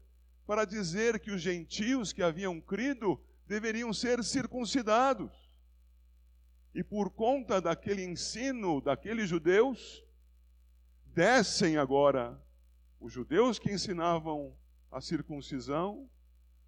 para 0.46 0.64
dizer 0.64 1.20
que 1.20 1.30
os 1.30 1.40
gentios 1.40 2.12
que 2.12 2.22
haviam 2.22 2.60
crido 2.60 3.20
deveriam 3.46 3.92
ser 3.92 4.22
circuncidados. 4.24 5.30
E 6.74 6.82
por 6.82 7.10
conta 7.10 7.60
daquele 7.60 8.04
ensino 8.04 8.80
daqueles 8.80 9.28
judeus, 9.28 10.04
descem 11.06 11.76
agora 11.76 12.40
os 13.00 13.12
judeus 13.12 13.58
que 13.58 13.72
ensinavam 13.72 14.56
a 14.90 15.00
circuncisão, 15.00 16.08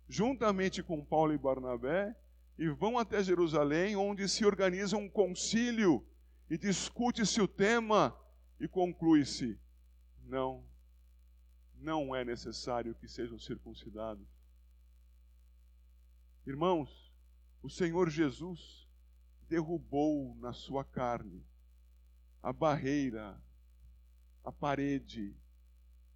juntamente 0.09 0.83
com 0.83 1.05
Paulo 1.05 1.33
e 1.33 1.39
Barnabé, 1.39 2.15
e 2.59 2.69
vão 2.69 2.99
até 2.99 3.23
Jerusalém, 3.23 3.97
onde 3.97 4.29
se 4.29 4.45
organiza 4.45 4.97
um 4.97 5.09
concílio 5.09 6.05
e 6.51 6.59
discute-se 6.59 7.41
o 7.41 7.47
tema 7.47 8.15
e 8.59 8.67
conclui-se: 8.67 9.57
não, 10.25 10.67
não 11.77 12.15
é 12.15 12.25
necessário 12.25 12.95
que 12.97 13.07
sejam 13.07 13.39
circuncidados. 13.39 14.27
Irmãos, 16.45 17.13
o 17.63 17.71
Senhor 17.71 18.11
Jesus 18.11 18.89
derrubou 19.49 20.35
na 20.37 20.53
sua 20.53 20.85
carne 20.85 21.47
a 22.43 22.53
barreira, 22.53 23.41
a 24.43 24.51
parede 24.51 25.37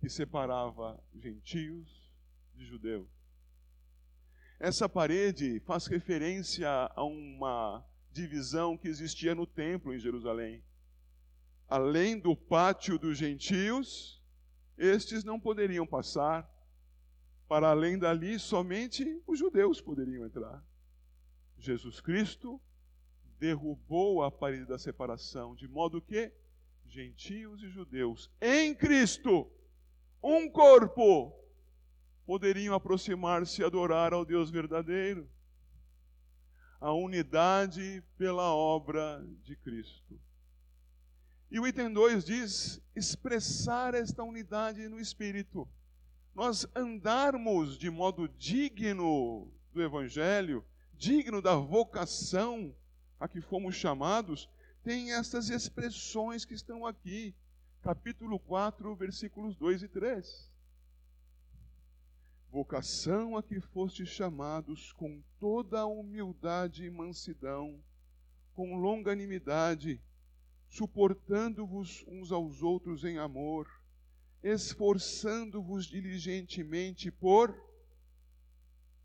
que 0.01 0.09
separava 0.09 1.01
gentios 1.15 2.13
de 2.55 2.67
judeus. 2.67 3.09
Essa 4.59 4.89
parede 4.89 5.61
faz 5.61 5.87
referência 5.87 6.69
a 6.69 7.05
uma 7.05 7.85
divisão 8.15 8.79
que 8.79 8.89
existia 8.89 9.35
no 9.35 9.47
templo 9.47 9.93
em 9.93 9.99
Jerusalém. 9.99 10.63
Além 11.69 12.19
do 12.19 12.37
pátio 12.37 12.99
dos 12.99 13.19
gentios, 13.19 14.23
estes 14.79 15.25
não 15.25 15.39
poderiam 15.41 15.87
passar. 15.87 16.49
Para 17.49 17.69
além 17.69 17.99
dali, 17.99 18.39
somente 18.39 19.21
os 19.27 19.39
judeus 19.39 19.81
poderiam 19.81 20.25
entrar. 20.25 20.65
Jesus 21.59 22.01
Cristo 22.01 22.61
derrubou 23.39 24.23
a 24.23 24.31
parede 24.31 24.65
da 24.65 24.79
separação, 24.79 25.55
de 25.55 25.67
modo 25.67 26.01
que 26.01 26.33
gentios 26.87 27.63
e 27.63 27.69
judeus 27.69 28.31
em 28.41 28.75
Cristo, 28.75 29.51
um 30.23 30.49
corpo, 30.49 31.35
poderiam 32.25 32.75
aproximar-se 32.75 33.61
e 33.61 33.65
adorar 33.65 34.13
ao 34.13 34.25
Deus 34.25 34.51
verdadeiro. 34.51 35.29
A 36.85 36.93
unidade 36.93 38.05
pela 38.19 38.55
obra 38.55 39.27
de 39.43 39.57
Cristo. 39.57 40.21
E 41.51 41.59
o 41.59 41.67
item 41.67 41.91
2 41.91 42.23
diz: 42.27 42.79
expressar 42.95 43.95
esta 43.95 44.23
unidade 44.23 44.87
no 44.87 45.01
Espírito. 45.01 45.67
Nós 46.35 46.67
andarmos 46.77 47.79
de 47.79 47.89
modo 47.89 48.29
digno 48.29 49.51
do 49.73 49.83
Evangelho, 49.83 50.63
digno 50.93 51.41
da 51.41 51.57
vocação 51.57 52.77
a 53.19 53.27
que 53.27 53.41
fomos 53.41 53.75
chamados, 53.75 54.47
tem 54.83 55.15
essas 55.15 55.49
expressões 55.49 56.45
que 56.45 56.53
estão 56.53 56.85
aqui. 56.85 57.35
Capítulo 57.81 58.39
4, 58.39 58.95
versículos 58.95 59.57
2 59.57 59.85
e 59.85 59.89
3. 59.89 60.53
Vocação 62.55 63.37
a 63.37 63.43
que 63.43 63.59
fostes 63.59 64.09
chamados 64.11 64.93
com 64.93 65.21
toda 65.41 65.81
a 65.81 65.87
humildade 65.87 66.85
e 66.85 66.89
mansidão, 66.89 67.83
com 68.55 68.77
longanimidade, 68.77 70.01
suportando-vos 70.69 72.05
uns 72.07 72.31
aos 72.31 72.63
outros 72.63 73.03
em 73.03 73.19
amor, 73.19 73.69
esforçando-vos 74.41 75.87
diligentemente 75.87 77.11
por 77.11 77.61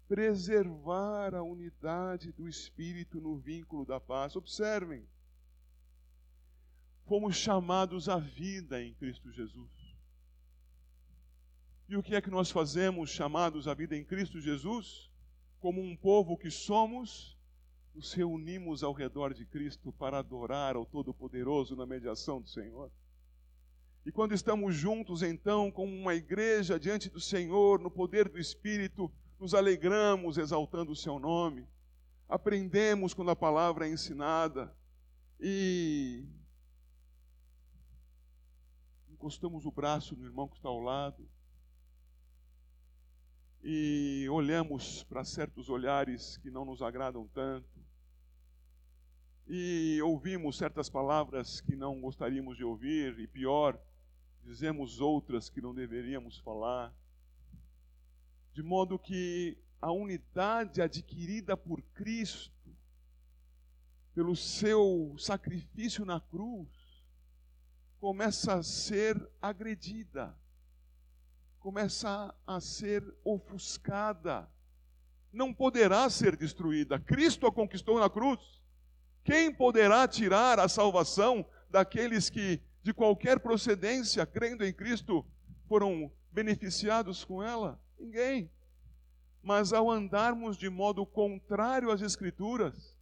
preservar 0.08 1.34
a 1.34 1.42
unidade 1.42 2.32
do 2.32 2.48
Espírito 2.48 3.20
no 3.20 3.36
vínculo 3.36 3.84
da 3.84 4.00
paz. 4.00 4.36
Observem, 4.36 5.04
fomos 7.08 7.36
chamados 7.36 8.08
à 8.08 8.20
vida 8.20 8.80
em 8.80 8.94
Cristo 8.94 9.32
Jesus. 9.32 9.79
E 11.90 11.98
o 11.98 12.04
que 12.04 12.16
é 12.16 12.22
que 12.22 12.30
nós 12.30 12.50
fazemos 12.50 13.10
chamados 13.10 13.68
à 13.68 13.74
vida 13.74 13.98
em 13.98 14.06
Cristo 14.06 14.40
Jesus? 14.40 15.10
como 15.60 15.82
um 15.82 15.96
povo 15.96 16.38
que 16.38 16.50
somos, 16.50 17.38
nos 17.94 18.14
reunimos 18.14 18.84
ao 18.84 18.94
redor 18.94 19.34
de 19.34 19.46
Cristo 19.46 19.92
para 19.92 20.20
adorar 20.20 20.76
ao 20.76 20.86
Todo-Poderoso 20.86 21.76
na 21.76 21.86
mediação 21.86 22.42
do 22.42 22.48
Senhor. 22.48 22.92
E 24.06 24.12
quando 24.12 24.34
estamos 24.34 24.74
juntos, 24.76 25.22
então, 25.22 25.70
como 25.70 25.94
uma 25.94 26.16
igreja 26.16 26.80
diante 26.80 27.10
do 27.10 27.20
Senhor, 27.20 27.80
no 27.80 27.92
poder 27.92 28.30
do 28.30 28.40
Espírito, 28.40 29.12
nos 29.38 29.54
alegramos 29.54 30.38
exaltando 30.38 30.94
o 30.94 30.96
Seu 30.96 31.20
nome, 31.20 31.68
aprendemos 32.28 33.14
quando 33.14 33.32
a 33.32 33.36
palavra 33.36 33.88
é 33.88 33.92
ensinada 33.92 34.74
e 35.40 36.26
encostamos 39.10 39.66
o 39.66 39.72
braço 39.72 40.16
no 40.16 40.26
irmão 40.26 40.48
que 40.48 40.56
está 40.56 40.70
ao 40.70 40.80
lado 40.80 41.28
e 43.62 44.28
olhamos 44.30 45.04
para 45.04 45.24
certos 45.24 45.70
olhares 45.70 46.38
que 46.38 46.50
não 46.50 46.64
nos 46.66 46.82
agradam 46.82 47.28
tanto. 47.28 47.68
E 49.48 50.00
ouvimos 50.04 50.58
certas 50.58 50.90
palavras 50.90 51.60
que 51.60 51.76
não 51.76 52.00
gostaríamos 52.00 52.56
de 52.56 52.64
ouvir, 52.64 53.20
e 53.20 53.28
pior, 53.28 53.80
dizemos 54.44 55.02
outras 55.02 55.50
que 55.50 55.62
não 55.62 55.74
deveríamos 55.74 56.38
falar, 56.38 56.94
de 58.54 58.62
modo 58.62 59.00
que 59.00 59.58
a 59.82 59.92
unidade 59.92 60.82
adquirida 60.82 61.56
por 61.56 61.82
Cristo, 61.94 62.76
pelo 64.14 64.36
seu 64.36 65.16
sacrifício 65.18 66.06
na 66.06 66.20
cruz, 66.20 66.70
começa 68.00 68.54
a 68.54 68.64
ser 68.64 69.30
agredida, 69.42 70.38
começa 71.60 72.34
a 72.48 72.60
ser 72.62 73.04
ofuscada, 73.24 74.50
não 75.32 75.54
poderá 75.54 76.10
ser 76.10 76.36
destruída. 76.36 77.00
Cristo 77.00 77.46
a 77.46 77.52
conquistou 77.52 78.00
na 78.00 78.10
cruz. 78.10 78.40
Quem 79.24 79.54
poderá 79.54 80.08
tirar 80.08 80.60
a 80.60 80.68
salvação 80.68 81.46
daqueles 81.70 82.30
que, 82.30 82.62
de 82.82 82.94
qualquer 82.94 83.40
procedência, 83.40 84.26
crendo 84.26 84.66
em 84.66 84.74
Cristo, 84.74 85.26
foram 85.68 86.12
beneficiados 86.32 87.24
com 87.24 87.44
ela? 87.44 87.80
Ninguém. 88.00 88.50
Mas 89.44 89.72
ao 89.72 89.90
andarmos 89.90 90.58
de 90.58 90.70
modo 90.70 91.06
contrário 91.06 91.92
às 91.92 92.02
Escrituras, 92.02 92.98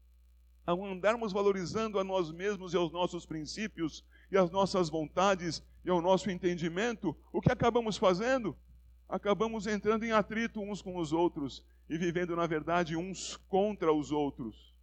ao 0.65 0.83
andarmos 0.83 1.31
valorizando 1.31 1.97
a 1.97 2.03
nós 2.03 2.31
mesmos 2.31 2.73
e 2.73 2.77
aos 2.77 2.91
nossos 2.91 3.25
princípios 3.25 4.03
e 4.29 4.37
às 4.37 4.51
nossas 4.51 4.89
vontades 4.89 5.63
e 5.87 5.89
ao 5.89 6.01
nosso 6.01 6.29
entendimento, 6.29 7.15
o 7.31 7.39
que 7.39 7.49
acabamos 7.49 7.95
fazendo? 7.95 8.57
Acabamos 9.07 9.65
entrando 9.65 10.03
em 10.03 10.11
atrito 10.11 10.59
uns 10.59 10.81
com 10.81 10.97
os 10.97 11.13
outros 11.13 11.63
e 11.89 11.97
vivendo, 11.97 12.35
na 12.35 12.45
verdade, 12.45 12.97
uns 12.97 13.37
contra 13.47 13.93
os 13.93 14.11
outros. 14.11 14.75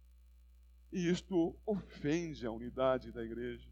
E 0.91 1.07
isto 1.07 1.55
ofende 1.63 2.47
a 2.47 2.51
unidade 2.51 3.11
da 3.11 3.23
igreja. 3.23 3.69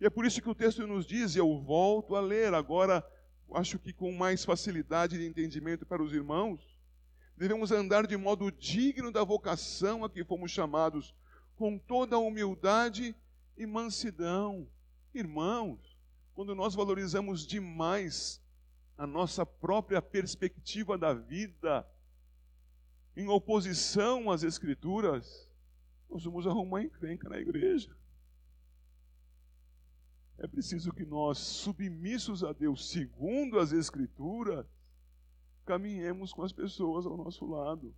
E 0.00 0.06
é 0.06 0.08
por 0.08 0.24
isso 0.24 0.40
que 0.40 0.48
o 0.48 0.54
texto 0.54 0.86
nos 0.86 1.04
diz, 1.04 1.34
e 1.34 1.38
eu 1.38 1.60
volto 1.60 2.16
a 2.16 2.22
ler 2.22 2.54
agora, 2.54 3.06
acho 3.52 3.78
que 3.78 3.92
com 3.92 4.10
mais 4.10 4.42
facilidade 4.42 5.18
de 5.18 5.26
entendimento 5.26 5.84
para 5.84 6.02
os 6.02 6.14
irmãos, 6.14 6.74
devemos 7.36 7.70
andar 7.70 8.06
de 8.06 8.16
modo 8.16 8.50
digno 8.50 9.12
da 9.12 9.22
vocação 9.22 10.06
a 10.06 10.08
que 10.08 10.24
fomos 10.24 10.52
chamados, 10.52 11.14
com 11.54 11.76
toda 11.76 12.16
a 12.16 12.18
humildade 12.18 13.14
e 13.58 13.66
mansidão. 13.66 14.66
Irmãos, 15.14 15.85
quando 16.36 16.54
nós 16.54 16.74
valorizamos 16.74 17.46
demais 17.46 18.42
a 18.98 19.06
nossa 19.06 19.46
própria 19.46 20.02
perspectiva 20.02 20.98
da 20.98 21.14
vida, 21.14 21.88
em 23.16 23.26
oposição 23.26 24.30
às 24.30 24.42
Escrituras, 24.42 25.50
nós 26.10 26.24
vamos 26.24 26.46
arrumar 26.46 26.82
encrenca 26.82 27.26
na 27.30 27.38
igreja. 27.38 27.96
É 30.36 30.46
preciso 30.46 30.92
que 30.92 31.06
nós, 31.06 31.38
submissos 31.38 32.44
a 32.44 32.52
Deus, 32.52 32.86
segundo 32.90 33.58
as 33.58 33.72
Escrituras, 33.72 34.66
caminhemos 35.64 36.34
com 36.34 36.42
as 36.42 36.52
pessoas 36.52 37.06
ao 37.06 37.16
nosso 37.16 37.46
lado. 37.46 37.94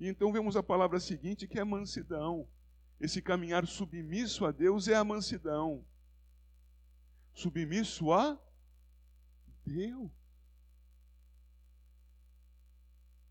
E 0.00 0.08
então 0.08 0.32
vemos 0.32 0.56
a 0.56 0.62
palavra 0.62 0.98
seguinte, 0.98 1.46
que 1.46 1.60
é 1.60 1.64
mansidão. 1.64 2.48
Esse 2.98 3.22
caminhar 3.22 3.64
submisso 3.64 4.44
a 4.44 4.50
Deus 4.50 4.88
é 4.88 4.96
a 4.96 5.04
mansidão. 5.04 5.84
Submisso 7.36 8.12
a 8.12 8.36
Deus. 9.64 10.10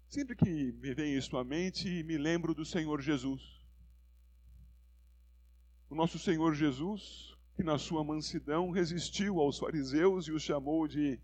Sempre 0.07 0.35
que 0.37 0.71
me 0.71 0.93
vem 0.93 1.17
isso 1.17 1.35
à 1.35 1.43
mente, 1.43 2.03
me 2.03 2.17
lembro 2.17 2.55
do 2.55 2.63
Senhor 2.63 3.01
Jesus 3.01 3.65
o 5.89 5.95
nosso 5.95 6.17
Senhor 6.19 6.53
Jesus, 6.53 7.37
que 7.55 7.63
na 7.63 7.77
sua 7.77 8.03
mansidão 8.03 8.69
resistiu 8.69 9.39
aos 9.39 9.57
fariseus 9.57 10.27
e 10.27 10.31
os 10.33 10.43
chamou 10.43 10.87
de 10.87 11.19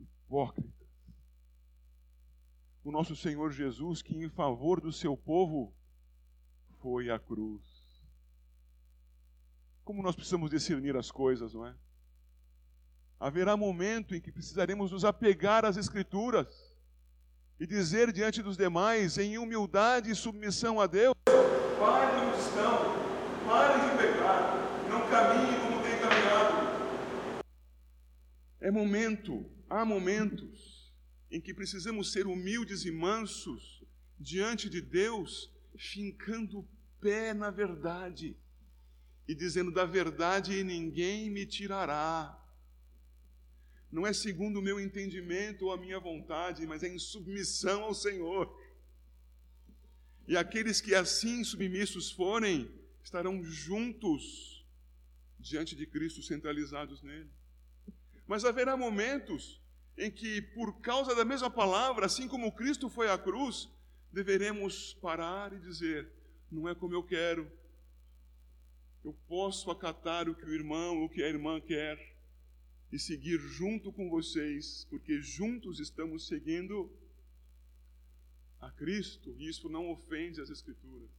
hipócritas. 0.00 0.72
O 2.82 2.90
nosso 2.90 3.16
Senhor 3.16 3.50
Jesus, 3.50 4.00
que 4.00 4.16
em 4.16 4.28
favor 4.28 4.80
do 4.80 4.90
seu 4.90 5.14
povo 5.14 5.74
foi 6.80 7.10
à 7.10 7.18
cruz. 7.18 7.62
Como 9.84 10.02
nós 10.02 10.14
precisamos 10.14 10.50
discernir 10.50 10.96
as 10.96 11.10
coisas, 11.10 11.52
não 11.52 11.66
é? 11.66 11.76
Haverá 13.18 13.56
momento 13.56 14.14
em 14.14 14.20
que 14.20 14.32
precisaremos 14.32 14.90
nos 14.90 15.04
apegar 15.04 15.64
às 15.64 15.76
Escrituras 15.76 16.74
e 17.58 17.66
dizer 17.66 18.12
diante 18.12 18.42
dos 18.42 18.56
demais, 18.56 19.16
em 19.16 19.38
humildade 19.38 20.10
e 20.10 20.14
submissão 20.14 20.80
a 20.80 20.86
Deus: 20.86 21.14
Pai, 21.78 22.26
onde 22.26 22.38
estão? 22.38 22.94
Pare 23.46 23.80
de 23.80 23.96
pecar, 23.96 24.88
não 24.88 25.08
caminhe 25.08 25.60
como 25.60 25.82
tem 25.82 25.98
caminhado. 25.98 27.44
É 28.60 28.70
momento, 28.70 29.44
há 29.70 29.84
momentos 29.84 30.92
em 31.30 31.40
que 31.40 31.54
precisamos 31.54 32.12
ser 32.12 32.26
humildes 32.26 32.84
e 32.84 32.90
mansos 32.90 33.84
diante 34.18 34.68
de 34.68 34.80
Deus, 34.80 35.52
fincando 35.76 36.60
o 36.60 36.68
pé 37.00 37.34
na 37.34 37.50
verdade 37.50 38.36
e 39.26 39.34
dizendo: 39.34 39.72
da 39.72 39.84
verdade 39.84 40.62
ninguém 40.64 41.30
me 41.30 41.46
tirará. 41.46 42.40
Não 43.94 44.04
é 44.04 44.12
segundo 44.12 44.58
o 44.58 44.62
meu 44.62 44.80
entendimento 44.80 45.66
ou 45.66 45.72
a 45.72 45.76
minha 45.76 46.00
vontade, 46.00 46.66
mas 46.66 46.82
é 46.82 46.88
em 46.88 46.98
submissão 46.98 47.84
ao 47.84 47.94
Senhor. 47.94 48.52
E 50.26 50.36
aqueles 50.36 50.80
que 50.80 50.96
assim 50.96 51.44
submissos 51.44 52.10
forem, 52.10 52.68
estarão 53.04 53.40
juntos 53.44 54.66
diante 55.38 55.76
de 55.76 55.86
Cristo, 55.86 56.24
centralizados 56.24 57.04
nele. 57.04 57.30
Mas 58.26 58.44
haverá 58.44 58.76
momentos 58.76 59.62
em 59.96 60.10
que, 60.10 60.42
por 60.42 60.80
causa 60.80 61.14
da 61.14 61.24
mesma 61.24 61.48
palavra, 61.48 62.06
assim 62.06 62.26
como 62.26 62.50
Cristo 62.50 62.90
foi 62.90 63.08
à 63.08 63.16
cruz, 63.16 63.68
deveremos 64.12 64.94
parar 64.94 65.52
e 65.52 65.60
dizer: 65.60 66.10
não 66.50 66.68
é 66.68 66.74
como 66.74 66.94
eu 66.94 67.04
quero, 67.04 67.48
eu 69.04 69.12
posso 69.28 69.70
acatar 69.70 70.28
o 70.28 70.34
que 70.34 70.44
o 70.44 70.52
irmão, 70.52 71.04
o 71.04 71.08
que 71.08 71.22
a 71.22 71.28
irmã 71.28 71.60
quer 71.60 72.13
e 72.94 72.98
seguir 73.00 73.40
junto 73.40 73.92
com 73.92 74.08
vocês, 74.08 74.86
porque 74.88 75.20
juntos 75.20 75.80
estamos 75.80 76.28
seguindo 76.28 76.88
a 78.60 78.70
Cristo, 78.70 79.34
e 79.36 79.48
isso 79.48 79.68
não 79.68 79.90
ofende 79.90 80.40
as 80.40 80.48
Escrituras. 80.48 81.10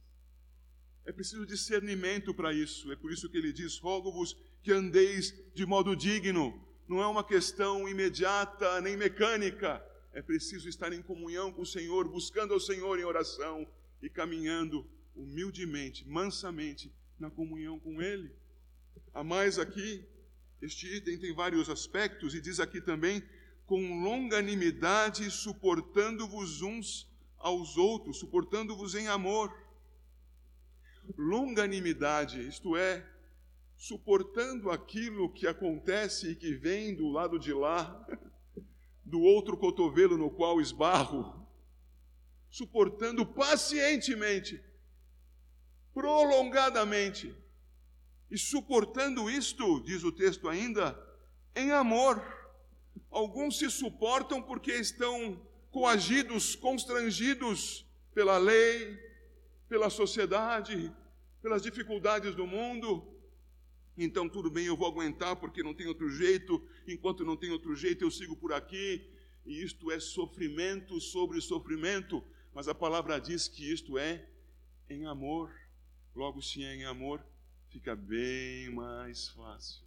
É 1.04 1.12
preciso 1.12 1.44
discernimento 1.44 2.32
para 2.32 2.54
isso. 2.54 2.90
É 2.90 2.96
por 2.96 3.12
isso 3.12 3.28
que 3.28 3.36
ele 3.36 3.52
diz: 3.52 3.76
rogo-vos 3.78 4.34
que 4.62 4.72
andeis 4.72 5.34
de 5.54 5.66
modo 5.66 5.94
digno. 5.94 6.58
Não 6.88 7.02
é 7.02 7.06
uma 7.06 7.22
questão 7.22 7.86
imediata 7.86 8.80
nem 8.80 8.96
mecânica. 8.96 9.84
É 10.14 10.22
preciso 10.22 10.70
estar 10.70 10.94
em 10.94 11.02
comunhão 11.02 11.52
com 11.52 11.60
o 11.60 11.66
Senhor, 11.66 12.08
buscando 12.08 12.54
ao 12.54 12.60
Senhor 12.60 12.98
em 12.98 13.04
oração 13.04 13.70
e 14.00 14.08
caminhando 14.08 14.88
humildemente, 15.14 16.08
mansamente 16.08 16.90
na 17.18 17.30
comunhão 17.30 17.78
com 17.78 18.00
Ele. 18.00 18.34
A 19.12 19.22
mais 19.22 19.58
aqui, 19.58 20.02
este 20.60 20.86
item 20.96 21.18
tem 21.18 21.34
vários 21.34 21.68
aspectos 21.68 22.34
e 22.34 22.40
diz 22.40 22.60
aqui 22.60 22.80
também: 22.80 23.22
com 23.66 24.02
longanimidade, 24.02 25.30
suportando-vos 25.30 26.62
uns 26.62 27.10
aos 27.38 27.76
outros, 27.76 28.18
suportando-vos 28.18 28.94
em 28.94 29.08
amor. 29.08 29.54
Longanimidade, 31.16 32.48
isto 32.48 32.76
é, 32.76 33.06
suportando 33.76 34.70
aquilo 34.70 35.32
que 35.32 35.46
acontece 35.46 36.30
e 36.30 36.36
que 36.36 36.54
vem 36.54 36.94
do 36.94 37.08
lado 37.08 37.38
de 37.38 37.52
lá, 37.52 38.06
do 39.04 39.20
outro 39.20 39.56
cotovelo 39.56 40.16
no 40.16 40.30
qual 40.30 40.60
esbarro, 40.60 41.46
suportando 42.50 43.24
pacientemente, 43.26 44.60
prolongadamente, 45.92 47.34
e 48.30 48.36
suportando 48.36 49.30
isto, 49.30 49.80
diz 49.80 50.02
o 50.02 50.12
texto 50.12 50.48
ainda, 50.48 50.98
em 51.54 51.70
amor. 51.72 52.22
Alguns 53.10 53.58
se 53.58 53.70
suportam 53.70 54.42
porque 54.42 54.72
estão 54.72 55.40
coagidos, 55.70 56.56
constrangidos 56.56 57.86
pela 58.14 58.38
lei, 58.38 58.98
pela 59.68 59.90
sociedade, 59.90 60.92
pelas 61.40 61.62
dificuldades 61.62 62.34
do 62.34 62.46
mundo. 62.46 63.06
Então, 63.96 64.28
tudo 64.28 64.50
bem, 64.50 64.66
eu 64.66 64.76
vou 64.76 64.88
aguentar 64.88 65.36
porque 65.36 65.62
não 65.62 65.72
tem 65.72 65.86
outro 65.86 66.10
jeito. 66.10 66.62
Enquanto 66.86 67.24
não 67.24 67.36
tem 67.36 67.50
outro 67.50 67.74
jeito, 67.74 68.04
eu 68.04 68.10
sigo 68.10 68.36
por 68.36 68.52
aqui. 68.52 69.08
E 69.44 69.62
isto 69.62 69.90
é 69.90 70.00
sofrimento 70.00 71.00
sobre 71.00 71.40
sofrimento. 71.40 72.22
Mas 72.52 72.68
a 72.68 72.74
palavra 72.74 73.20
diz 73.20 73.48
que 73.48 73.70
isto 73.70 73.96
é 73.96 74.26
em 74.90 75.06
amor. 75.06 75.50
Logo, 76.14 76.42
se 76.42 76.64
é 76.64 76.74
em 76.74 76.84
amor, 76.84 77.24
fica 77.70 77.94
bem 77.94 78.70
mais 78.70 79.28
fácil. 79.28 79.84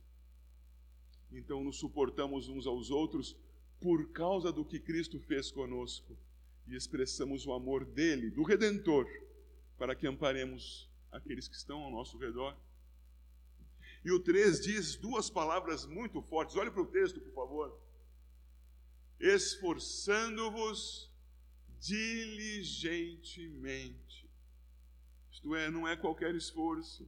Então, 1.32 1.63
nos 1.63 1.78
suportamos 1.78 2.50
uns 2.50 2.65
aos 2.65 2.89
outros 2.89 3.36
por 3.80 4.12
causa 4.12 4.52
do 4.52 4.65
que 4.65 4.80
Cristo 4.80 5.20
fez 5.20 5.52
conosco 5.52 6.18
e 6.68 6.76
expressamos 6.76 7.46
o 7.46 7.54
amor 7.54 7.86
dele, 7.86 8.30
do 8.30 8.44
Redentor, 8.44 9.08
para 9.78 9.96
que 9.96 10.08
amparemos 10.08 10.89
aqueles 11.12 11.48
que 11.48 11.56
estão 11.56 11.82
ao 11.82 11.92
nosso 11.92 12.18
redor. 12.18 12.58
E 14.04 14.12
o 14.12 14.20
3 14.20 14.62
diz 14.62 14.96
duas 14.96 15.30
palavras 15.30 15.86
muito 15.86 16.20
fortes. 16.22 16.56
Olhe 16.56 16.72
para 16.72 16.82
o 16.82 16.88
texto, 16.88 17.20
por 17.20 17.34
favor. 17.34 17.80
Esforçando-vos 19.20 21.13
diligentemente. 21.80 24.28
Isto 25.32 25.56
é, 25.56 25.70
não 25.70 25.88
é 25.88 25.96
qualquer 25.96 26.34
esforço. 26.36 27.08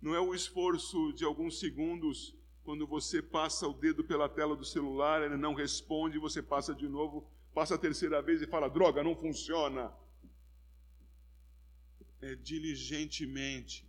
Não 0.00 0.14
é 0.14 0.20
o 0.20 0.34
esforço 0.34 1.12
de 1.12 1.24
alguns 1.24 1.58
segundos 1.58 2.38
quando 2.68 2.86
você 2.86 3.22
passa 3.22 3.66
o 3.66 3.72
dedo 3.72 4.04
pela 4.04 4.28
tela 4.28 4.54
do 4.54 4.62
celular, 4.62 5.22
ele 5.22 5.38
não 5.38 5.54
responde, 5.54 6.18
você 6.18 6.42
passa 6.42 6.74
de 6.74 6.86
novo, 6.86 7.26
passa 7.54 7.76
a 7.76 7.78
terceira 7.78 8.20
vez 8.20 8.42
e 8.42 8.46
fala: 8.46 8.68
droga, 8.68 9.02
não 9.02 9.16
funciona. 9.16 9.90
É 12.20 12.34
diligentemente, 12.34 13.88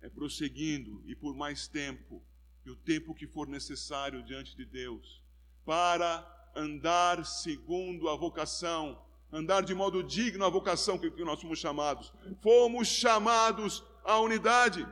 é 0.00 0.08
prosseguindo 0.08 1.02
e 1.04 1.16
por 1.16 1.34
mais 1.34 1.66
tempo, 1.66 2.22
e 2.64 2.70
o 2.70 2.76
tempo 2.76 3.14
que 3.14 3.26
for 3.26 3.48
necessário 3.48 4.22
diante 4.22 4.56
de 4.56 4.64
Deus, 4.64 5.20
para 5.64 6.52
andar 6.54 7.26
segundo 7.26 8.08
a 8.08 8.14
vocação, 8.14 9.04
andar 9.32 9.62
de 9.62 9.74
modo 9.74 10.04
digno 10.04 10.44
a 10.44 10.48
vocação 10.48 10.96
que 10.98 11.24
nós 11.24 11.40
fomos 11.40 11.58
chamados. 11.58 12.12
Fomos 12.40 12.86
chamados 12.86 13.82
à 14.04 14.18
unidade. 14.20 14.86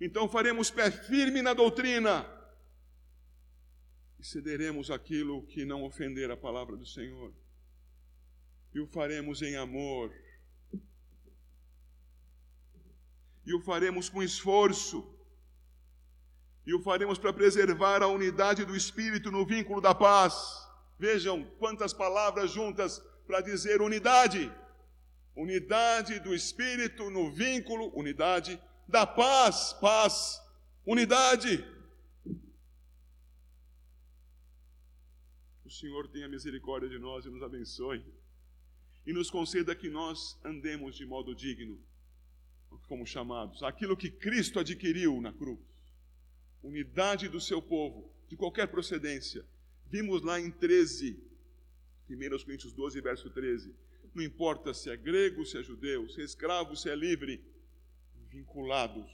Então 0.00 0.28
faremos 0.28 0.70
pé 0.70 0.90
firme 0.90 1.42
na 1.42 1.52
doutrina 1.52 2.26
e 4.18 4.24
cederemos 4.24 4.90
aquilo 4.90 5.46
que 5.46 5.64
não 5.64 5.84
ofender 5.84 6.30
a 6.30 6.36
palavra 6.36 6.76
do 6.76 6.86
Senhor. 6.86 7.32
E 8.74 8.80
o 8.80 8.86
faremos 8.86 9.42
em 9.42 9.56
amor. 9.56 10.12
E 13.46 13.54
o 13.54 13.60
faremos 13.60 14.08
com 14.08 14.22
esforço. 14.22 15.14
E 16.66 16.74
o 16.74 16.82
faremos 16.82 17.18
para 17.18 17.32
preservar 17.32 18.02
a 18.02 18.08
unidade 18.08 18.64
do 18.64 18.76
Espírito 18.76 19.30
no 19.30 19.46
vínculo 19.46 19.80
da 19.80 19.94
paz. 19.94 20.34
Vejam 20.98 21.44
quantas 21.58 21.92
palavras 21.92 22.50
juntas 22.50 22.98
para 23.26 23.40
dizer 23.40 23.80
unidade. 23.80 24.52
Unidade 25.38 26.18
do 26.18 26.34
Espírito 26.34 27.08
no 27.10 27.30
vínculo, 27.30 27.96
unidade 27.96 28.60
da 28.88 29.06
paz, 29.06 29.72
paz, 29.74 30.42
unidade. 30.84 31.64
O 35.64 35.70
Senhor 35.70 36.08
tenha 36.08 36.28
misericórdia 36.28 36.88
de 36.88 36.98
nós 36.98 37.24
e 37.24 37.30
nos 37.30 37.40
abençoe. 37.40 38.04
E 39.06 39.12
nos 39.12 39.30
conceda 39.30 39.76
que 39.76 39.88
nós 39.88 40.36
andemos 40.44 40.96
de 40.96 41.06
modo 41.06 41.32
digno, 41.36 41.80
como 42.88 43.06
chamados, 43.06 43.62
aquilo 43.62 43.96
que 43.96 44.10
Cristo 44.10 44.58
adquiriu 44.58 45.20
na 45.20 45.32
cruz. 45.32 45.60
Unidade 46.64 47.28
do 47.28 47.40
seu 47.40 47.62
povo, 47.62 48.12
de 48.28 48.36
qualquer 48.36 48.66
procedência. 48.66 49.46
Vimos 49.86 50.20
lá 50.20 50.40
em 50.40 50.50
13, 50.50 51.16
1 52.10 52.44
Coríntios 52.44 52.72
12, 52.72 53.00
verso 53.00 53.30
13. 53.30 53.72
Não 54.18 54.24
importa 54.24 54.74
se 54.74 54.90
é 54.90 54.96
grego, 54.96 55.46
se 55.46 55.56
é 55.56 55.62
judeu, 55.62 56.08
se 56.08 56.20
é 56.20 56.24
escravo, 56.24 56.74
se 56.74 56.90
é 56.90 56.96
livre 56.96 57.40
vinculados 58.28 59.08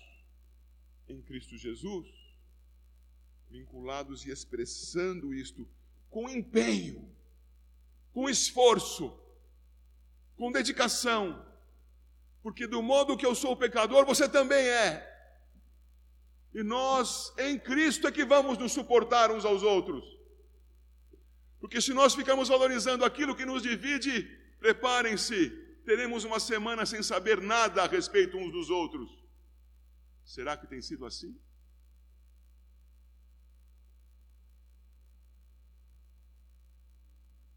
em 1.06 1.20
Cristo 1.20 1.58
Jesus, 1.58 2.08
vinculados 3.50 4.24
e 4.24 4.30
expressando 4.30 5.34
isto 5.34 5.68
com 6.08 6.26
empenho, 6.26 7.06
com 8.14 8.30
esforço, 8.30 9.14
com 10.38 10.50
dedicação, 10.50 11.44
porque 12.42 12.66
do 12.66 12.82
modo 12.82 13.14
que 13.14 13.26
eu 13.26 13.34
sou 13.34 13.54
pecador, 13.54 14.06
você 14.06 14.26
também 14.26 14.66
é. 14.66 15.06
E 16.54 16.62
nós, 16.62 17.30
em 17.36 17.58
Cristo, 17.58 18.08
é 18.08 18.10
que 18.10 18.24
vamos 18.24 18.56
nos 18.56 18.72
suportar 18.72 19.30
uns 19.30 19.44
aos 19.44 19.62
outros. 19.62 20.02
Porque 21.60 21.78
se 21.82 21.92
nós 21.92 22.14
ficamos 22.14 22.48
valorizando 22.48 23.04
aquilo 23.04 23.36
que 23.36 23.44
nos 23.44 23.62
divide, 23.62 24.42
preparem-se, 24.64 25.50
teremos 25.84 26.24
uma 26.24 26.40
semana 26.40 26.86
sem 26.86 27.02
saber 27.02 27.38
nada 27.38 27.82
a 27.82 27.86
respeito 27.86 28.38
uns 28.38 28.50
dos 28.50 28.70
outros. 28.70 29.10
Será 30.24 30.56
que 30.56 30.66
tem 30.66 30.80
sido 30.80 31.04
assim? 31.04 31.38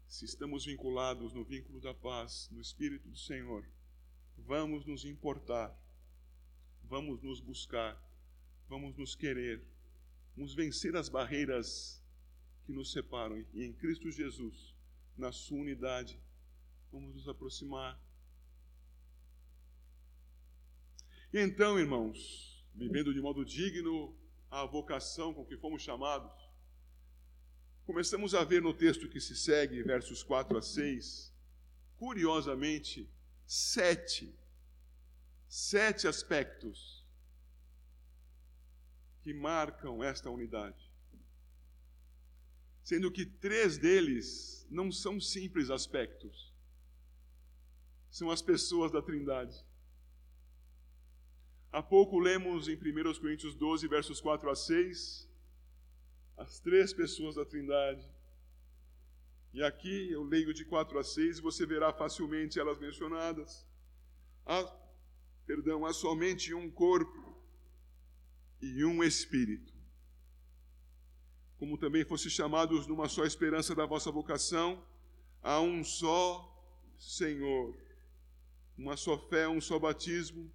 Se 0.06 0.26
estamos 0.26 0.66
vinculados 0.66 1.32
no 1.32 1.42
vínculo 1.46 1.80
da 1.80 1.94
paz, 1.94 2.50
no 2.50 2.60
Espírito 2.60 3.08
do 3.08 3.16
Senhor, 3.16 3.66
vamos 4.36 4.84
nos 4.84 5.06
importar, 5.06 5.74
vamos 6.84 7.22
nos 7.22 7.40
buscar, 7.40 7.98
vamos 8.68 8.94
nos 8.98 9.14
querer, 9.14 9.66
vamos 10.36 10.54
vencer 10.54 10.94
as 10.94 11.08
barreiras 11.08 12.04
que 12.66 12.72
nos 12.72 12.92
separam 12.92 13.42
e 13.54 13.64
em 13.64 13.72
Cristo 13.72 14.10
Jesus, 14.10 14.74
na 15.16 15.32
Sua 15.32 15.56
unidade, 15.56 16.20
vamos 16.90 17.14
nos 17.14 17.28
aproximar 17.28 18.00
Então, 21.32 21.78
irmãos, 21.78 22.66
vivendo 22.74 23.12
de 23.12 23.20
modo 23.20 23.44
digno 23.44 24.16
a 24.50 24.64
vocação 24.64 25.34
com 25.34 25.44
que 25.44 25.58
fomos 25.58 25.82
chamados, 25.82 26.32
começamos 27.84 28.34
a 28.34 28.42
ver 28.44 28.62
no 28.62 28.72
texto 28.72 29.10
que 29.10 29.20
se 29.20 29.36
segue, 29.36 29.82
versos 29.82 30.22
4 30.22 30.56
a 30.56 30.62
6, 30.62 31.30
curiosamente, 31.96 33.06
sete, 33.46 34.34
sete 35.46 36.08
aspectos 36.08 37.06
que 39.22 39.34
marcam 39.34 40.02
esta 40.02 40.30
unidade. 40.30 40.90
Sendo 42.82 43.12
que 43.12 43.26
três 43.26 43.76
deles 43.76 44.66
não 44.70 44.90
são 44.90 45.20
simples 45.20 45.68
aspectos, 45.68 46.47
são 48.10 48.30
as 48.30 48.42
pessoas 48.42 48.90
da 48.90 49.02
Trindade. 49.02 49.56
Há 51.70 51.82
pouco 51.82 52.18
lemos 52.18 52.66
em 52.68 52.74
1 52.74 53.20
Coríntios 53.20 53.54
12, 53.54 53.86
versos 53.88 54.20
4 54.20 54.50
a 54.50 54.54
6, 54.54 55.28
as 56.36 56.60
três 56.60 56.92
pessoas 56.92 57.34
da 57.34 57.44
Trindade. 57.44 58.08
E 59.52 59.62
aqui 59.62 60.10
eu 60.10 60.22
leio 60.22 60.54
de 60.54 60.64
4 60.64 60.98
a 60.98 61.04
6 61.04 61.38
e 61.38 61.42
você 61.42 61.66
verá 61.66 61.92
facilmente 61.92 62.58
elas 62.58 62.78
mencionadas. 62.78 63.66
Há, 64.46 64.64
perdão, 65.46 65.84
há 65.84 65.92
somente 65.92 66.54
um 66.54 66.70
corpo 66.70 67.36
e 68.62 68.84
um 68.84 69.04
espírito. 69.04 69.72
Como 71.58 71.76
também 71.76 72.04
fosse 72.04 72.30
chamados 72.30 72.86
numa 72.86 73.08
só 73.08 73.24
esperança 73.24 73.74
da 73.74 73.84
vossa 73.84 74.10
vocação, 74.10 74.82
há 75.42 75.60
um 75.60 75.82
só 75.84 76.54
Senhor, 76.98 77.76
uma 78.78 78.96
só 78.96 79.18
fé, 79.28 79.46
um 79.48 79.60
só 79.60 79.78
batismo 79.78 80.50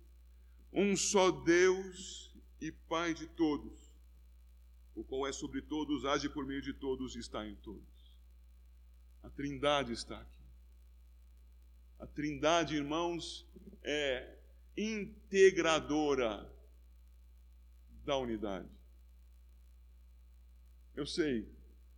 um 0.73 0.95
só 0.95 1.29
Deus 1.29 2.33
e 2.59 2.71
Pai 2.71 3.13
de 3.13 3.27
todos, 3.27 3.93
o 4.95 5.03
qual 5.03 5.27
é 5.27 5.31
sobre 5.31 5.61
todos, 5.61 6.03
age 6.05 6.27
por 6.29 6.45
meio 6.45 6.61
de 6.61 6.73
todos 6.73 7.15
e 7.15 7.19
está 7.19 7.45
em 7.47 7.55
todos. 7.57 8.17
A 9.21 9.29
Trindade 9.29 9.93
está 9.93 10.19
aqui. 10.19 10.43
A 11.99 12.07
Trindade, 12.07 12.75
irmãos, 12.75 13.47
é 13.83 14.37
integradora 14.75 16.51
da 18.03 18.17
unidade. 18.17 18.69
Eu 20.95 21.05
sei, 21.05 21.47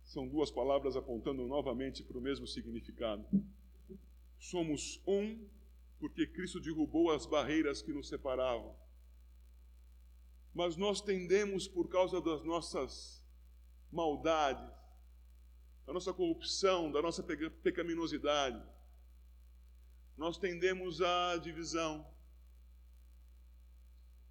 são 0.04 0.28
duas 0.28 0.50
palavras 0.50 0.96
apontando 0.96 1.46
novamente 1.46 2.02
para 2.02 2.18
o 2.18 2.20
mesmo 2.20 2.46
significado. 2.46 3.26
Somos 4.38 5.02
um 5.06 5.48
porque 5.98 6.26
Cristo 6.26 6.60
derrubou 6.60 7.10
as 7.10 7.26
barreiras 7.26 7.82
que 7.82 7.92
nos 7.92 8.08
separavam. 8.08 8.76
Mas 10.54 10.76
nós 10.76 11.00
tendemos, 11.00 11.68
por 11.68 11.88
causa 11.88 12.20
das 12.20 12.42
nossas 12.44 13.24
maldades, 13.90 14.74
da 15.86 15.92
nossa 15.92 16.12
corrupção, 16.12 16.90
da 16.90 17.00
nossa 17.00 17.22
pecaminosidade, 17.22 18.62
nós 20.16 20.38
tendemos 20.38 21.00
à 21.00 21.36
divisão. 21.36 22.06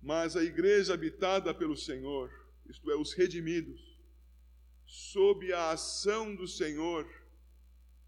Mas 0.02 0.36
a 0.36 0.44
igreja 0.44 0.94
habitada 0.94 1.54
pelo 1.54 1.78
Senhor, 1.78 2.32
isto 2.68 2.92
é, 2.92 2.96
os 2.96 3.14
redimidos, 3.14 3.82
sob 4.86 5.52
a 5.54 5.72
ação 5.72 6.36
do 6.36 6.48
Senhor, 6.48 7.08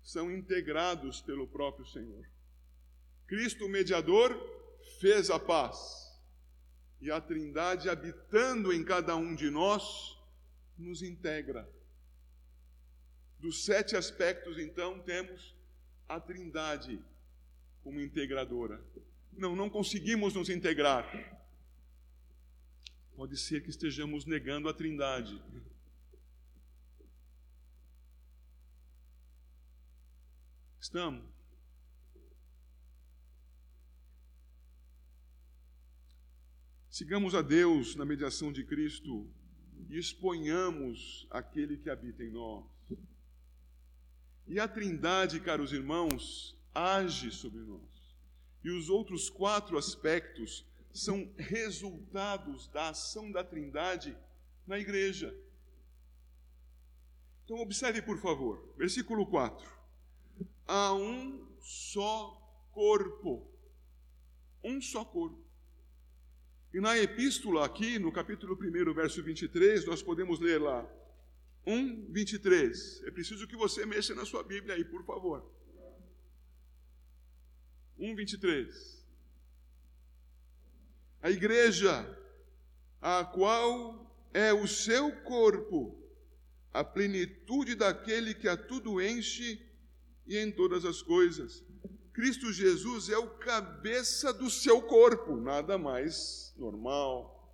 são 0.02 0.32
integrados 0.32 1.22
pelo 1.22 1.48
próprio 1.48 1.86
Senhor. 1.86 2.28
Cristo, 3.28 3.66
o 3.66 3.70
mediador, 3.70 4.36
fez 5.00 5.30
a 5.30 5.38
paz. 5.38 5.78
E 7.00 7.12
a 7.12 7.22
Trindade, 7.22 7.90
habitando 7.90 8.74
em 8.74 8.84
cada 8.84 9.16
um 9.16 9.36
de 9.36 9.50
nós, 9.50 10.18
nos 10.78 11.04
integra. 11.04 11.70
Dos 13.40 13.66
sete 13.66 13.96
aspectos, 13.96 14.58
então, 14.58 15.00
temos 15.02 15.56
a 16.08 16.20
Trindade 16.20 17.00
como 17.84 18.00
integradora. 18.02 18.84
Não, 19.34 19.56
não 19.56 19.70
conseguimos 19.70 20.34
nos 20.34 20.50
integrar. 20.50 21.06
Pode 23.16 23.38
ser 23.38 23.62
que 23.62 23.70
estejamos 23.70 24.26
negando 24.26 24.70
a 24.70 24.74
Trindade. 24.74 25.42
Estamos. 30.80 31.37
Sigamos 36.98 37.36
a 37.36 37.44
Deus 37.44 37.96
na 37.96 38.04
mediação 38.04 38.52
de 38.52 38.64
Cristo 38.64 39.30
e 39.88 40.00
exponhamos 40.00 41.28
aquele 41.30 41.78
que 41.78 41.92
habita 41.92 42.24
em 42.24 42.32
nós. 42.32 42.66
E 44.48 44.60
a 44.60 44.68
Trindade, 44.68 45.40
caros 45.40 45.72
irmãos, 45.72 46.60
age 46.74 47.30
sobre 47.30 47.60
nós. 47.60 48.18
E 48.64 48.72
os 48.72 48.90
outros 48.90 49.30
quatro 49.30 49.78
aspectos 49.78 50.66
são 50.92 51.32
resultados 51.38 52.68
da 52.70 52.90
ação 52.90 53.32
da 53.32 53.44
Trindade 53.44 54.18
na 54.66 54.80
igreja. 54.80 55.40
Então, 57.46 57.58
observe, 57.58 58.02
por 58.02 58.18
favor, 58.18 58.74
versículo 58.76 59.24
4. 59.28 59.70
Há 60.66 60.96
um 60.96 61.48
só 61.60 62.68
corpo. 62.72 63.48
Um 64.64 64.82
só 64.82 65.06
corpo. 65.06 65.47
E 66.78 66.80
na 66.80 66.96
epístola, 66.96 67.66
aqui 67.66 67.98
no 67.98 68.12
capítulo 68.12 68.54
1, 68.54 68.94
verso 68.94 69.24
23, 69.24 69.84
nós 69.88 70.04
podemos 70.04 70.40
ler 70.40 70.62
lá. 70.62 70.88
1, 71.66 72.06
23. 72.12 73.02
É 73.06 73.10
preciso 73.10 73.48
que 73.48 73.56
você 73.56 73.84
mexa 73.84 74.14
na 74.14 74.24
sua 74.26 74.44
Bíblia 74.44 74.76
aí, 74.76 74.86
por 74.86 75.04
favor. 75.04 75.44
1, 77.98 78.16
23. 78.16 79.04
A 81.20 81.32
igreja, 81.32 82.16
a 83.02 83.26
qual 83.26 84.30
é 84.32 84.54
o 84.54 84.68
seu 84.68 85.12
corpo, 85.24 86.00
a 86.72 86.84
plenitude 86.84 87.74
daquele 87.74 88.36
que 88.36 88.48
a 88.48 88.56
tudo 88.56 89.02
enche 89.02 89.60
e 90.28 90.38
em 90.38 90.52
todas 90.52 90.86
as 90.86 91.02
coisas. 91.02 91.66
Cristo 92.18 92.52
Jesus 92.52 93.10
é 93.10 93.18
o 93.20 93.30
cabeça 93.38 94.34
do 94.34 94.50
seu 94.50 94.82
corpo, 94.82 95.38
nada 95.40 95.78
mais 95.78 96.52
normal. 96.58 97.48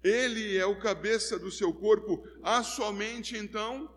Ele 0.00 0.56
é 0.56 0.64
o 0.64 0.78
cabeça 0.78 1.36
do 1.36 1.50
seu 1.50 1.74
corpo. 1.74 2.24
Há 2.40 2.62
somente 2.62 3.36
então 3.36 3.92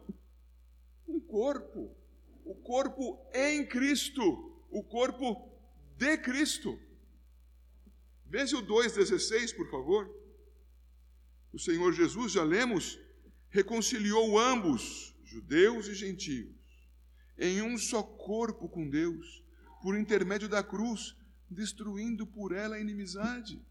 um 1.07 1.19
corpo. 1.19 1.95
O 2.43 2.55
corpo 2.55 3.23
em 3.35 3.67
Cristo, 3.67 4.23
o 4.71 4.83
corpo 4.83 5.47
de 5.95 6.17
Cristo. 6.17 6.75
Veja 8.25 8.57
o 8.57 8.65
2,16, 8.65 9.55
por 9.55 9.69
favor. 9.69 10.09
O 11.53 11.59
Senhor 11.59 11.93
Jesus, 11.93 12.31
já 12.31 12.43
lemos, 12.43 12.99
reconciliou 13.51 14.39
ambos, 14.39 15.15
judeus 15.23 15.85
e 15.85 15.93
gentios, 15.93 16.49
em 17.37 17.61
um 17.61 17.77
só 17.77 18.01
corpo 18.01 18.67
com 18.67 18.89
Deus, 18.89 19.42
por 19.83 19.99
intermédio 19.99 20.47
da 20.47 20.63
cruz, 20.63 21.13
destruindo 21.49 22.25
por 22.25 22.53
ela 22.53 22.77
a 22.77 22.79
inimizade. 22.79 23.61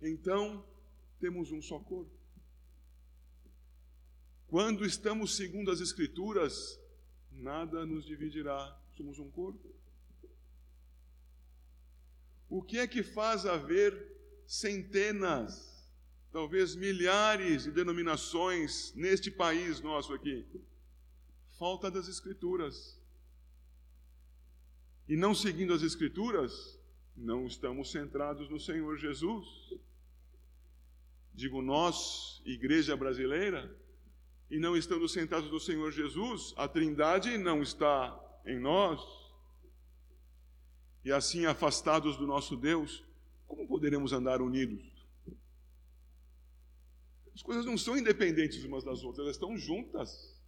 Então, 0.00 0.66
temos 1.20 1.52
um 1.52 1.60
só 1.60 1.78
corpo. 1.78 2.18
Quando 4.48 4.86
estamos 4.86 5.36
segundo 5.36 5.70
as 5.70 5.80
Escrituras, 5.80 6.80
nada 7.30 7.84
nos 7.84 8.06
dividirá, 8.06 8.74
somos 8.96 9.18
um 9.18 9.30
corpo. 9.30 9.68
O 12.48 12.62
que 12.62 12.78
é 12.78 12.86
que 12.86 13.02
faz 13.02 13.44
haver 13.44 13.92
centenas, 14.46 15.86
talvez 16.32 16.74
milhares 16.74 17.64
de 17.64 17.70
denominações 17.70 18.94
neste 18.94 19.30
país 19.30 19.82
nosso 19.82 20.14
aqui? 20.14 20.46
Falta 21.58 21.90
das 21.90 22.08
Escrituras. 22.08 22.99
E 25.10 25.16
não 25.16 25.34
seguindo 25.34 25.74
as 25.74 25.82
Escrituras, 25.82 26.80
não 27.16 27.44
estamos 27.44 27.90
centrados 27.90 28.48
no 28.48 28.60
Senhor 28.60 28.96
Jesus. 28.96 29.44
Digo 31.34 31.60
nós, 31.60 32.40
igreja 32.46 32.96
brasileira, 32.96 33.76
e 34.48 34.60
não 34.60 34.76
estando 34.76 35.08
sentados 35.08 35.50
no 35.50 35.58
Senhor 35.58 35.90
Jesus, 35.90 36.54
a 36.56 36.68
Trindade 36.68 37.36
não 37.36 37.60
está 37.60 38.16
em 38.46 38.60
nós 38.60 39.00
e 41.04 41.10
assim 41.10 41.44
afastados 41.44 42.16
do 42.16 42.24
nosso 42.24 42.56
Deus, 42.56 43.04
como 43.48 43.66
poderemos 43.66 44.12
andar 44.12 44.40
unidos? 44.40 44.80
As 47.34 47.42
coisas 47.42 47.64
não 47.64 47.76
são 47.76 47.98
independentes 47.98 48.62
umas 48.62 48.84
das 48.84 49.02
outras, 49.02 49.24
elas 49.24 49.34
estão 49.34 49.58
juntas. 49.58 50.40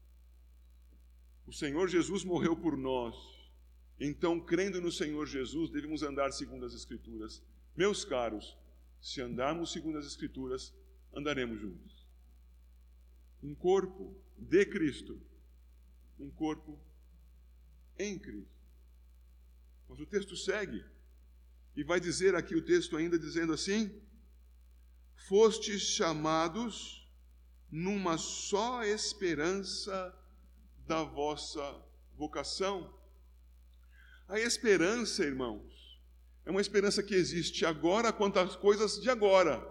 O 1.49 1.53
Senhor 1.53 1.89
Jesus 1.89 2.23
morreu 2.23 2.57
por 2.57 2.77
nós. 2.77 3.42
Então, 4.05 4.41
crendo 4.41 4.81
no 4.81 4.91
Senhor 4.91 5.25
Jesus, 5.27 5.71
devemos 5.71 6.03
andar 6.03 6.33
segundo 6.33 6.67
as 6.67 6.75
Escrituras. 6.75 7.41
Meus 7.77 8.05
caros, 8.05 8.59
se 9.01 9.21
andarmos 9.21 9.71
segundo 9.71 9.97
as 9.97 10.05
Escrituras, 10.05 10.75
andaremos 11.15 11.61
juntos. 11.61 12.05
Um 13.41 13.55
corpo 13.55 14.21
de 14.37 14.67
Cristo, 14.67 15.21
um 16.19 16.29
corpo 16.31 16.77
em 17.97 18.19
Cristo. 18.19 18.51
Mas 19.89 20.01
o 20.01 20.07
texto 20.07 20.37
segue 20.37 20.85
e 21.77 21.85
vai 21.85 22.01
dizer 22.01 22.35
aqui 22.35 22.57
o 22.57 22.65
texto 22.65 22.97
ainda 22.97 23.17
dizendo 23.17 23.53
assim: 23.53 24.03
Fostes 25.29 25.81
chamados 25.81 27.09
numa 27.71 28.19
só 28.19 28.83
esperança 28.83 30.13
da 30.89 31.05
vossa 31.05 31.63
vocação. 32.17 33.01
A 34.33 34.41
esperança, 34.41 35.23
irmãos, 35.23 36.01
é 36.47 36.51
uma 36.51 36.63
esperança 36.63 37.03
que 37.03 37.15
existe 37.15 37.67
agora 37.67 38.11
quanto 38.11 38.39
às 38.39 38.57
coisas 38.57 38.99
de 38.99 39.11
agora. 39.11 39.63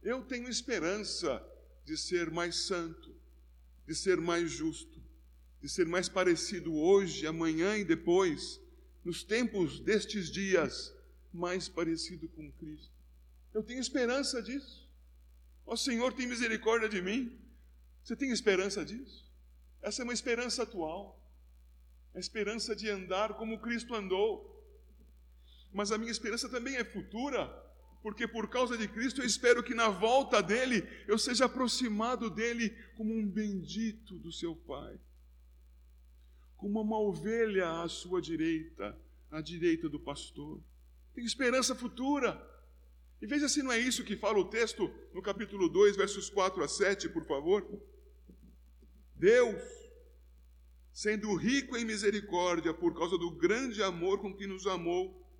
Eu 0.00 0.22
tenho 0.22 0.48
esperança 0.48 1.44
de 1.84 1.96
ser 1.96 2.30
mais 2.30 2.54
santo, 2.54 3.12
de 3.84 3.96
ser 3.96 4.20
mais 4.20 4.48
justo, 4.48 5.02
de 5.60 5.68
ser 5.68 5.86
mais 5.86 6.08
parecido 6.08 6.72
hoje, 6.72 7.26
amanhã 7.26 7.76
e 7.76 7.84
depois 7.84 8.60
nos 9.04 9.24
tempos 9.24 9.80
destes 9.80 10.30
dias, 10.30 10.94
mais 11.32 11.68
parecido 11.68 12.28
com 12.28 12.52
Cristo. 12.52 12.94
Eu 13.52 13.64
tenho 13.64 13.80
esperança 13.80 14.40
disso. 14.40 14.88
Ó 15.66 15.74
Senhor, 15.74 16.12
tem 16.12 16.28
misericórdia 16.28 16.88
de 16.88 17.02
mim. 17.02 17.36
Você 18.04 18.14
tem 18.14 18.30
esperança 18.30 18.84
disso? 18.84 19.28
Essa 19.82 20.02
é 20.02 20.04
uma 20.04 20.14
esperança 20.14 20.62
atual. 20.62 21.15
A 22.16 22.18
esperança 22.18 22.74
de 22.74 22.90
andar 22.90 23.34
como 23.34 23.60
Cristo 23.60 23.94
andou. 23.94 24.52
Mas 25.72 25.92
a 25.92 25.98
minha 25.98 26.10
esperança 26.10 26.48
também 26.48 26.76
é 26.76 26.84
futura, 26.84 27.46
porque 28.02 28.26
por 28.26 28.48
causa 28.48 28.76
de 28.76 28.88
Cristo 28.88 29.20
eu 29.20 29.26
espero 29.26 29.62
que 29.62 29.74
na 29.74 29.88
volta 29.88 30.42
dele 30.42 30.88
eu 31.06 31.18
seja 31.18 31.44
aproximado 31.44 32.28
dele 32.28 32.70
como 32.96 33.14
um 33.14 33.24
bendito 33.24 34.18
do 34.18 34.32
seu 34.32 34.56
Pai 34.56 34.98
como 36.56 36.80
uma 36.80 36.98
ovelha 36.98 37.82
à 37.82 37.88
sua 37.88 38.20
direita, 38.20 38.98
à 39.30 39.40
direita 39.40 39.88
do 39.88 40.00
pastor. 40.00 40.60
Tem 41.14 41.24
esperança 41.24 41.74
futura. 41.74 42.40
E 43.20 43.26
veja 43.26 43.48
se 43.48 43.62
não 43.62 43.72
é 43.72 43.78
isso 43.78 44.04
que 44.04 44.16
fala 44.16 44.38
o 44.38 44.48
texto 44.48 44.92
no 45.14 45.22
capítulo 45.22 45.68
2, 45.68 45.96
versos 45.96 46.28
4 46.28 46.62
a 46.62 46.68
7, 46.68 47.08
por 47.10 47.24
favor. 47.24 47.66
Deus, 49.14 49.62
sendo 50.96 51.34
rico 51.34 51.76
em 51.76 51.84
misericórdia 51.84 52.72
por 52.72 52.96
causa 52.96 53.18
do 53.18 53.30
grande 53.30 53.82
amor 53.82 54.18
com 54.18 54.34
que 54.34 54.46
nos 54.46 54.66
amou, 54.66 55.30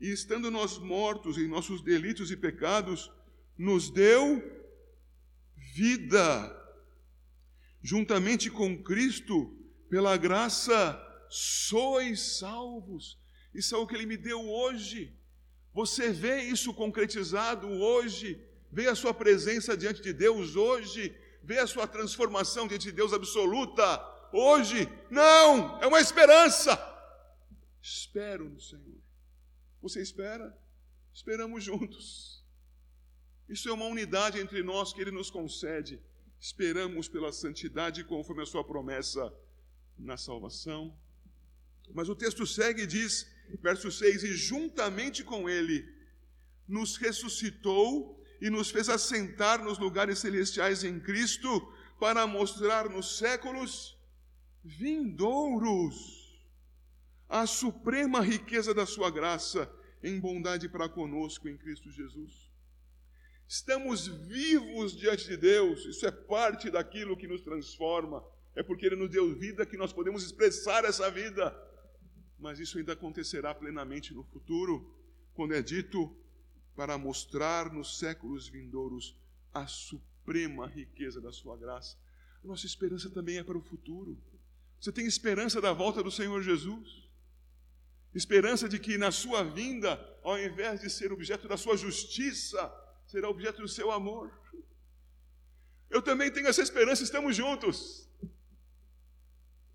e 0.00 0.10
estando 0.10 0.50
nós 0.50 0.78
mortos 0.78 1.36
em 1.36 1.46
nossos 1.46 1.82
delitos 1.82 2.30
e 2.30 2.36
pecados, 2.38 3.12
nos 3.56 3.90
deu 3.90 4.42
vida 5.74 6.26
juntamente 7.82 8.50
com 8.50 8.82
Cristo, 8.82 9.54
pela 9.90 10.16
graça, 10.16 10.98
sois 11.28 12.38
salvos. 12.38 13.20
Isso 13.54 13.74
é 13.74 13.78
o 13.78 13.86
que 13.86 13.94
Ele 13.94 14.06
me 14.06 14.16
deu 14.16 14.40
hoje. 14.40 15.14
Você 15.74 16.12
vê 16.12 16.44
isso 16.44 16.72
concretizado 16.72 17.68
hoje, 17.68 18.42
vê 18.72 18.88
a 18.88 18.94
sua 18.94 19.12
presença 19.12 19.76
diante 19.76 20.00
de 20.00 20.14
Deus 20.14 20.56
hoje, 20.56 21.14
vê 21.42 21.58
a 21.58 21.66
sua 21.66 21.86
transformação 21.86 22.66
diante 22.66 22.84
de 22.84 22.92
Deus 22.92 23.12
absoluta 23.12 24.13
hoje. 24.34 24.88
Não, 25.10 25.80
é 25.80 25.86
uma 25.86 26.00
esperança. 26.00 26.76
Espero 27.80 28.48
no 28.48 28.60
Senhor. 28.60 29.00
Você 29.80 30.02
espera? 30.02 30.56
Esperamos 31.12 31.62
juntos. 31.62 32.44
Isso 33.48 33.68
é 33.68 33.72
uma 33.72 33.86
unidade 33.86 34.40
entre 34.40 34.62
nós 34.62 34.92
que 34.92 35.00
Ele 35.00 35.10
nos 35.10 35.30
concede. 35.30 36.02
Esperamos 36.40 37.08
pela 37.08 37.32
santidade 37.32 38.02
conforme 38.04 38.42
a 38.42 38.46
Sua 38.46 38.64
promessa 38.64 39.32
na 39.98 40.16
salvação. 40.16 40.98
Mas 41.92 42.08
o 42.08 42.16
texto 42.16 42.46
segue 42.46 42.82
e 42.82 42.86
diz, 42.86 43.30
verso 43.60 43.90
6: 43.90 44.24
E 44.24 44.34
juntamente 44.34 45.22
com 45.22 45.48
Ele 45.48 45.86
nos 46.66 46.96
ressuscitou 46.96 48.22
e 48.40 48.50
nos 48.50 48.70
fez 48.70 48.88
assentar 48.88 49.62
nos 49.62 49.78
lugares 49.78 50.18
celestiais 50.18 50.82
em 50.82 50.98
Cristo, 50.98 51.48
para 52.00 52.26
mostrar 52.26 52.88
nos 52.88 53.18
séculos 53.18 53.93
vindouros 54.64 56.24
a 57.28 57.46
suprema 57.46 58.20
riqueza 58.20 58.72
da 58.72 58.86
Sua 58.86 59.10
graça 59.10 59.70
em 60.02 60.18
bondade 60.18 60.68
para 60.68 60.88
conosco 60.88 61.48
em 61.48 61.56
Cristo 61.56 61.90
Jesus. 61.90 62.50
Estamos 63.46 64.06
vivos 64.06 64.96
diante 64.96 65.26
de 65.26 65.36
Deus, 65.36 65.84
isso 65.84 66.06
é 66.06 66.10
parte 66.10 66.70
daquilo 66.70 67.16
que 67.16 67.26
nos 67.26 67.42
transforma, 67.42 68.24
é 68.54 68.62
porque 68.62 68.86
Ele 68.86 68.96
nos 68.96 69.10
deu 69.10 69.34
vida 69.34 69.66
que 69.66 69.76
nós 69.76 69.92
podemos 69.92 70.24
expressar 70.24 70.84
essa 70.84 71.10
vida. 71.10 71.54
Mas 72.38 72.58
isso 72.58 72.78
ainda 72.78 72.94
acontecerá 72.94 73.54
plenamente 73.54 74.14
no 74.14 74.24
futuro, 74.24 74.94
quando 75.34 75.54
é 75.54 75.62
dito 75.62 76.16
para 76.74 76.96
mostrar 76.96 77.72
nos 77.72 77.98
séculos 77.98 78.48
vindouros 78.48 79.16
a 79.52 79.66
suprema 79.66 80.66
riqueza 80.66 81.20
da 81.20 81.32
Sua 81.32 81.56
graça. 81.56 81.96
Nossa 82.42 82.66
esperança 82.66 83.10
também 83.10 83.38
é 83.38 83.44
para 83.44 83.56
o 83.56 83.62
futuro. 83.62 84.18
Você 84.84 84.92
tem 84.92 85.06
esperança 85.06 85.62
da 85.62 85.72
volta 85.72 86.02
do 86.02 86.10
Senhor 86.10 86.42
Jesus? 86.42 87.08
Esperança 88.14 88.68
de 88.68 88.78
que 88.78 88.98
na 88.98 89.10
sua 89.10 89.42
vinda, 89.42 89.98
ao 90.22 90.38
invés 90.38 90.82
de 90.82 90.90
ser 90.90 91.10
objeto 91.10 91.48
da 91.48 91.56
sua 91.56 91.74
justiça, 91.74 92.60
será 93.06 93.30
objeto 93.30 93.62
do 93.62 93.66
seu 93.66 93.90
amor. 93.90 94.30
Eu 95.88 96.02
também 96.02 96.30
tenho 96.30 96.48
essa 96.48 96.60
esperança, 96.60 97.02
estamos 97.02 97.34
juntos. 97.34 98.06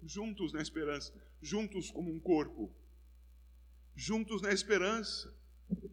Juntos 0.03 0.53
na 0.53 0.61
esperança, 0.61 1.11
juntos 1.41 1.89
como 1.89 2.13
um 2.13 2.19
corpo, 2.19 2.71
juntos 3.95 4.43
na 4.43 4.53
esperança. 4.53 5.35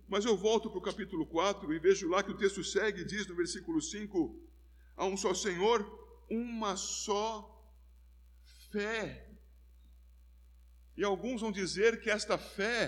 Mas 0.07 0.27
eu 0.27 0.37
volto 0.37 0.69
para 0.69 0.79
o 0.79 0.83
capítulo 0.83 1.25
4 1.25 1.73
e 1.73 1.79
vejo 1.79 2.07
lá 2.07 2.23
que 2.23 2.33
o 2.33 2.37
texto 2.37 2.63
segue, 2.63 3.03
diz 3.03 3.27
no 3.27 3.35
versículo 3.35 3.81
5: 3.81 4.39
há 4.95 5.07
um 5.07 5.17
só 5.17 5.33
Senhor, 5.33 5.81
uma 6.29 6.77
só 6.77 7.56
fé. 8.77 9.27
E 10.99 11.03
alguns 11.03 11.41
vão 11.41 11.51
dizer 11.51 11.99
que 12.01 12.11
esta 12.11 12.37
fé 12.37 12.81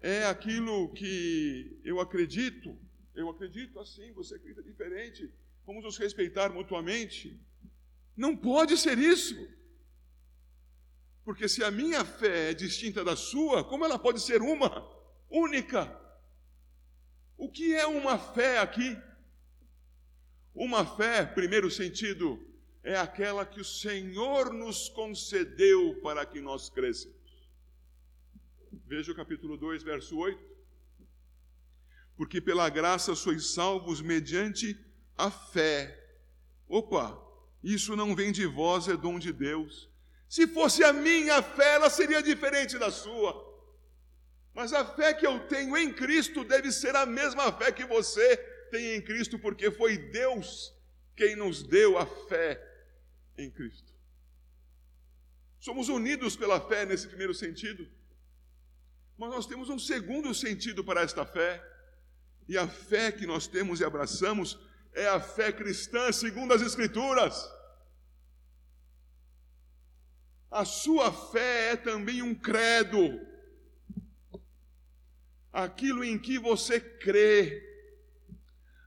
é 0.00 0.26
aquilo 0.26 0.92
que 0.92 1.80
eu 1.84 2.00
acredito, 2.00 2.76
eu 3.14 3.28
acredito 3.28 3.78
assim, 3.78 4.12
você 4.12 4.34
acredita 4.34 4.62
diferente, 4.62 5.32
vamos 5.64 5.84
nos 5.84 5.96
respeitar 5.98 6.50
mutuamente. 6.50 7.40
Não 8.16 8.36
pode 8.36 8.76
ser 8.76 8.98
isso. 8.98 9.36
Porque 11.24 11.48
se 11.48 11.62
a 11.62 11.70
minha 11.70 12.04
fé 12.04 12.50
é 12.50 12.54
distinta 12.54 13.04
da 13.04 13.14
sua, 13.14 13.62
como 13.62 13.84
ela 13.84 13.98
pode 13.98 14.20
ser 14.20 14.42
uma, 14.42 14.70
única? 15.30 15.96
O 17.36 17.48
que 17.48 17.72
é 17.74 17.86
uma 17.86 18.18
fé 18.18 18.58
aqui? 18.58 18.98
Uma 20.52 20.84
fé, 20.84 21.24
primeiro 21.24 21.70
sentido, 21.70 22.49
é 22.82 22.96
aquela 22.96 23.44
que 23.44 23.60
o 23.60 23.64
Senhor 23.64 24.52
nos 24.52 24.88
concedeu 24.88 26.00
para 26.02 26.24
que 26.24 26.40
nós 26.40 26.70
crescemos. 26.70 27.16
Veja 28.86 29.12
o 29.12 29.14
capítulo 29.14 29.56
2, 29.56 29.82
verso 29.82 30.16
8 30.16 30.50
porque 32.20 32.38
pela 32.38 32.68
graça 32.68 33.14
sois 33.14 33.54
salvos 33.54 34.02
mediante 34.02 34.78
a 35.16 35.30
fé. 35.30 35.98
Opa, 36.68 37.18
isso 37.64 37.96
não 37.96 38.14
vem 38.14 38.30
de 38.30 38.44
vós, 38.44 38.88
é 38.88 38.94
dom 38.94 39.18
de 39.18 39.32
Deus. 39.32 39.88
Se 40.28 40.46
fosse 40.46 40.84
a 40.84 40.92
minha 40.92 41.40
fé, 41.40 41.76
ela 41.76 41.88
seria 41.88 42.22
diferente 42.22 42.76
da 42.76 42.90
sua. 42.90 43.32
Mas 44.52 44.74
a 44.74 44.84
fé 44.84 45.14
que 45.14 45.26
eu 45.26 45.40
tenho 45.48 45.74
em 45.78 45.94
Cristo 45.94 46.44
deve 46.44 46.70
ser 46.70 46.94
a 46.94 47.06
mesma 47.06 47.50
fé 47.52 47.72
que 47.72 47.86
você 47.86 48.36
tem 48.70 48.96
em 48.96 49.00
Cristo, 49.00 49.38
porque 49.38 49.70
foi 49.70 49.96
Deus 49.96 50.74
quem 51.16 51.34
nos 51.34 51.62
deu 51.62 51.96
a 51.96 52.04
fé 52.04 52.60
em 53.42 53.50
Cristo. 53.50 53.92
Somos 55.58 55.88
unidos 55.88 56.36
pela 56.36 56.60
fé 56.60 56.86
nesse 56.86 57.06
primeiro 57.06 57.34
sentido, 57.34 57.88
mas 59.18 59.30
nós 59.30 59.46
temos 59.46 59.68
um 59.68 59.78
segundo 59.78 60.34
sentido 60.34 60.82
para 60.82 61.02
esta 61.02 61.26
fé 61.26 61.62
e 62.48 62.56
a 62.56 62.66
fé 62.66 63.12
que 63.12 63.26
nós 63.26 63.46
temos 63.46 63.80
e 63.80 63.84
abraçamos 63.84 64.58
é 64.92 65.06
a 65.06 65.20
fé 65.20 65.52
cristã 65.52 66.10
segundo 66.10 66.52
as 66.52 66.62
Escrituras. 66.62 67.48
A 70.50 70.64
sua 70.64 71.12
fé 71.12 71.72
é 71.72 71.76
também 71.76 72.22
um 72.22 72.34
credo. 72.34 73.20
Aquilo 75.52 76.02
em 76.02 76.18
que 76.18 76.38
você 76.38 76.80
crê, 76.80 77.62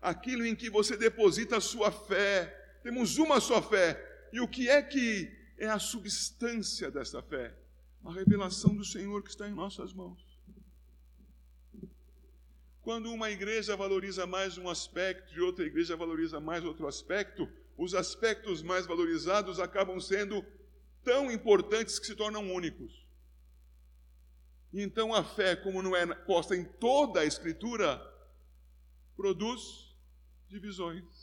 aquilo 0.01 0.45
em 0.45 0.55
que 0.55 0.69
você 0.69 0.97
deposita 0.97 1.57
a 1.57 1.61
sua 1.61 1.91
fé. 1.91 2.79
Temos 2.83 3.17
uma 3.17 3.39
só 3.39 3.61
fé. 3.61 4.12
E 4.33 4.41
o 4.41 4.47
que 4.47 4.67
é 4.67 4.81
que 4.81 5.31
é 5.59 5.67
a 5.67 5.77
substância 5.77 6.89
dessa 6.89 7.21
fé? 7.21 7.55
A 8.03 8.11
revelação 8.11 8.75
do 8.75 8.83
Senhor 8.83 9.21
que 9.21 9.29
está 9.29 9.47
em 9.47 9.53
nossas 9.53 9.93
mãos. 9.93 10.19
Quando 12.81 13.13
uma 13.13 13.29
igreja 13.29 13.77
valoriza 13.77 14.25
mais 14.25 14.57
um 14.57 14.67
aspecto 14.67 15.35
e 15.35 15.39
outra 15.39 15.63
igreja 15.63 15.95
valoriza 15.95 16.39
mais 16.39 16.65
outro 16.65 16.87
aspecto, 16.87 17.47
os 17.77 17.93
aspectos 17.93 18.63
mais 18.63 18.87
valorizados 18.87 19.59
acabam 19.59 19.99
sendo 19.99 20.43
tão 21.03 21.31
importantes 21.31 21.99
que 21.99 22.07
se 22.07 22.15
tornam 22.15 22.51
únicos. 22.51 23.05
Então 24.73 25.13
a 25.13 25.23
fé, 25.23 25.55
como 25.55 25.83
não 25.83 25.95
é 25.95 26.07
posta 26.07 26.55
em 26.55 26.65
toda 26.65 27.19
a 27.19 27.25
Escritura, 27.25 28.01
produz 29.15 29.95
divisões. 30.49 31.22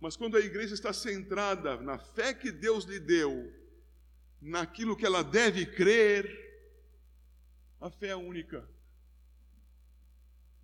Mas 0.00 0.16
quando 0.16 0.36
a 0.36 0.40
igreja 0.40 0.74
está 0.74 0.92
centrada 0.92 1.76
na 1.82 1.98
fé 1.98 2.32
que 2.32 2.50
Deus 2.50 2.84
lhe 2.84 2.98
deu, 2.98 3.52
naquilo 4.40 4.96
que 4.96 5.04
ela 5.04 5.22
deve 5.22 5.66
crer, 5.66 6.48
a 7.80 7.90
fé 7.90 8.08
é 8.08 8.16
única 8.16 8.66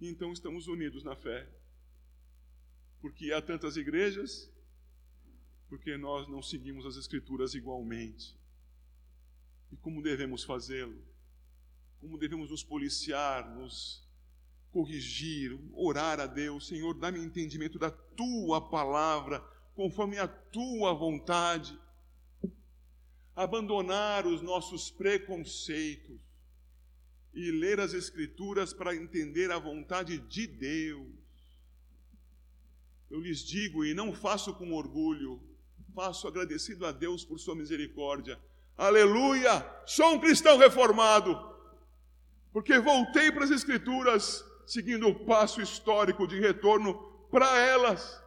então 0.01 0.33
estamos 0.33 0.66
unidos 0.66 1.03
na 1.03 1.16
fé. 1.16 1.49
Porque 3.01 3.33
há 3.33 3.40
tantas 3.40 3.77
igrejas, 3.77 4.51
porque 5.68 5.96
nós 5.96 6.29
não 6.29 6.42
seguimos 6.42 6.85
as 6.87 6.96
Escrituras 6.96 7.55
igualmente. 7.55 8.37
E 9.70 9.77
como 9.77 10.03
devemos 10.03 10.44
fazê-lo? 10.44 11.03
Como 12.01 12.18
devemos 12.18 12.51
nos 12.51 12.62
policiar, 12.62 13.49
nos 13.55 14.05
corrigir, 14.76 15.58
orar 15.72 16.20
a 16.20 16.26
Deus, 16.26 16.68
Senhor, 16.68 16.92
dá-me 16.92 17.18
entendimento 17.18 17.78
da 17.78 17.90
tua 17.90 18.61
palavra, 18.61 19.40
conforme 19.74 20.18
a 20.18 20.28
tua 20.28 20.92
vontade. 20.92 21.78
Abandonar 23.34 24.26
os 24.26 24.42
nossos 24.42 24.90
preconceitos, 24.90 26.20
e 27.32 27.51
ler 27.51 27.80
as 27.80 27.94
Escrituras 27.94 28.74
para 28.74 28.94
entender 28.94 29.51
a 29.51 29.59
vontade 29.59 30.18
de 30.18 30.46
Deus. 30.46 31.07
Eu 33.11 33.20
lhes 33.20 33.40
digo, 33.40 33.82
e 33.82 33.94
não 33.94 34.12
faço 34.12 34.53
com 34.55 34.74
orgulho, 34.74 35.40
faço 35.94 36.28
agradecido 36.28 36.84
a 36.84 36.92
Deus 36.92 37.24
por 37.24 37.38
Sua 37.38 37.55
misericórdia. 37.55 38.38
Aleluia! 38.76 39.66
Sou 39.86 40.14
um 40.14 40.20
cristão 40.20 40.59
reformado, 40.59 41.34
porque 42.53 42.78
voltei 42.78 43.32
para 43.32 43.44
as 43.44 43.51
Escrituras, 43.51 44.44
seguindo 44.66 45.08
o 45.08 45.14
passo 45.14 45.60
histórico 45.60 46.26
de 46.26 46.38
retorno 46.40 46.94
para 47.30 47.58
elas. 47.58 48.20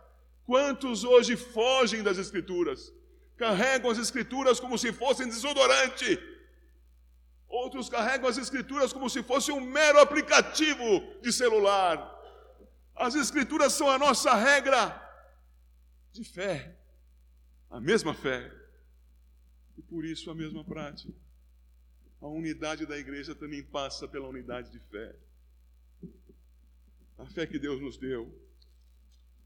Quantos 0.46 1.04
hoje 1.04 1.36
fogem 1.36 2.02
das 2.02 2.18
Escrituras? 2.18 2.92
Carregam 3.38 3.92
as 3.92 3.98
Escrituras 3.98 4.60
como 4.60 4.78
se 4.78 4.92
fossem 4.92 5.28
desodorante 5.28 6.20
Outros 7.50 7.90
carregam 7.90 8.30
as 8.30 8.38
escrituras 8.38 8.94
como 8.94 9.10
se 9.10 9.24
fosse 9.24 9.52
um 9.52 9.60
mero 9.60 10.00
aplicativo 10.00 11.20
de 11.20 11.34
celular. 11.34 11.98
As 12.96 13.16
escrituras 13.16 13.74
são 13.74 13.90
a 13.90 13.98
nossa 13.98 14.36
regra 14.36 14.96
de 16.12 16.24
fé, 16.24 16.78
a 17.72 17.80
mesma 17.82 18.14
fé 18.14 18.52
e 19.76 19.82
por 19.82 20.06
isso 20.06 20.30
a 20.30 20.36
mesma 20.36 20.64
prática. 20.64 21.12
A 22.22 22.28
unidade 22.28 22.86
da 22.86 22.98
igreja 22.98 23.34
também 23.34 23.64
passa 23.64 24.08
pela 24.08 24.28
unidade 24.28 24.70
de 24.70 24.80
fé. 24.80 25.16
A 27.20 27.26
fé 27.26 27.46
que 27.46 27.60
Deus 27.60 27.82
nos 27.82 27.98
deu 27.98 28.34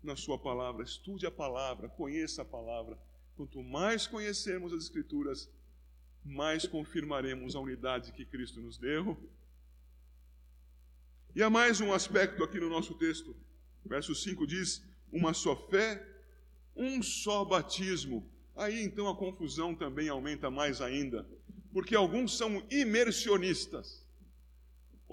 na 0.03 0.15
Sua 0.15 0.37
palavra. 0.37 0.83
Estude 0.83 1.25
a 1.25 1.31
palavra, 1.31 1.89
conheça 1.89 2.43
a 2.43 2.45
palavra. 2.45 2.97
Quanto 3.35 3.63
mais 3.63 4.05
conhecermos 4.05 4.71
as 4.71 4.83
Escrituras, 4.83 5.49
mais 6.23 6.67
confirmaremos 6.67 7.55
a 7.55 7.59
unidade 7.59 8.11
que 8.11 8.25
Cristo 8.25 8.61
nos 8.61 8.77
deu. 8.77 9.17
E 11.35 11.41
há 11.41 11.49
mais 11.49 11.81
um 11.81 11.91
aspecto 11.91 12.43
aqui 12.43 12.59
no 12.59 12.69
nosso 12.69 12.93
texto. 12.93 13.35
Verso 13.83 14.13
5 14.13 14.45
diz: 14.45 14.83
uma 15.11 15.33
só 15.33 15.55
fé, 15.55 16.05
um 16.75 17.01
só 17.01 17.43
batismo. 17.43 18.29
Aí 18.55 18.83
então 18.83 19.09
a 19.09 19.17
confusão 19.17 19.73
também 19.73 20.09
aumenta 20.09 20.51
mais 20.51 20.79
ainda, 20.79 21.27
porque 21.71 21.95
alguns 21.95 22.37
são 22.37 22.63
imersionistas, 22.69 24.02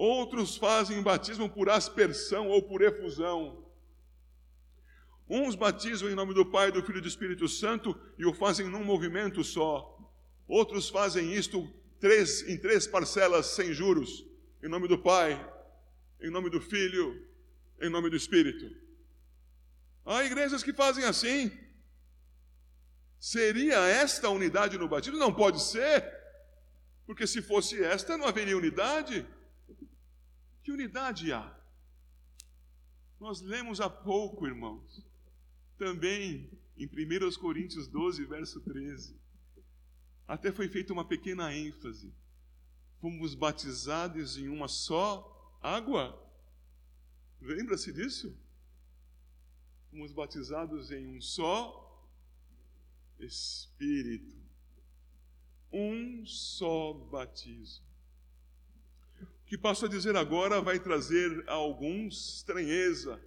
outros 0.01 0.57
fazem 0.57 1.03
batismo 1.03 1.46
por 1.46 1.68
aspersão 1.68 2.48
ou 2.48 2.62
por 2.62 2.80
efusão. 2.80 3.70
Uns 5.28 5.55
batizam 5.55 6.09
em 6.09 6.14
nome 6.14 6.32
do 6.32 6.46
Pai, 6.46 6.72
do 6.72 6.82
Filho 6.82 7.01
e 7.01 7.03
do 7.03 7.09
Espírito 7.09 7.46
Santo 7.46 7.94
e 8.16 8.24
o 8.24 8.32
fazem 8.32 8.66
num 8.66 8.82
movimento 8.82 9.44
só. 9.44 9.94
Outros 10.48 10.88
fazem 10.88 11.34
isto 11.34 11.70
três, 12.01 12.48
em 12.48 12.57
três 12.57 12.86
parcelas 12.86 13.44
sem 13.48 13.74
juros, 13.74 14.24
em 14.62 14.68
nome 14.70 14.88
do 14.88 14.98
Pai, 14.98 15.38
em 16.22 16.30
nome 16.30 16.48
do 16.48 16.62
Filho, 16.62 17.28
em 17.78 17.90
nome 17.90 18.09
do 18.09 18.16
Espírito. 18.16 18.74
Há 20.07 20.24
igrejas 20.24 20.62
que 20.62 20.72
fazem 20.72 21.05
assim. 21.05 21.53
Seria 23.18 23.86
esta 23.86 24.30
unidade 24.30 24.78
no 24.78 24.88
batismo? 24.88 25.18
Não 25.18 25.30
pode 25.30 25.61
ser, 25.62 26.11
porque 27.05 27.26
se 27.26 27.42
fosse 27.42 27.84
esta, 27.84 28.16
não 28.16 28.26
haveria 28.26 28.57
unidade. 28.57 29.26
Que 30.70 30.74
unidade 30.74 31.32
há? 31.32 31.52
Nós 33.18 33.40
lemos 33.40 33.80
há 33.80 33.90
pouco, 33.90 34.46
irmãos, 34.46 35.04
também 35.76 36.48
em 36.76 36.86
1 36.86 37.40
Coríntios 37.40 37.88
12, 37.88 38.24
verso 38.26 38.60
13. 38.60 39.20
Até 40.28 40.52
foi 40.52 40.68
feita 40.68 40.92
uma 40.92 41.04
pequena 41.04 41.52
ênfase. 41.52 42.14
Fomos 43.00 43.34
batizados 43.34 44.36
em 44.36 44.48
uma 44.48 44.68
só 44.68 45.58
água. 45.60 46.16
Lembra-se 47.40 47.92
disso? 47.92 48.32
Fomos 49.90 50.12
batizados 50.12 50.92
em 50.92 51.04
um 51.04 51.20
só 51.20 52.08
Espírito. 53.18 54.40
Um 55.72 56.24
só 56.24 56.92
batismo. 56.92 57.89
Que 59.51 59.59
passo 59.59 59.86
a 59.86 59.88
dizer 59.88 60.14
agora 60.14 60.61
vai 60.61 60.78
trazer 60.78 61.42
a 61.48 61.55
alguns 61.55 62.36
estranheza, 62.36 63.20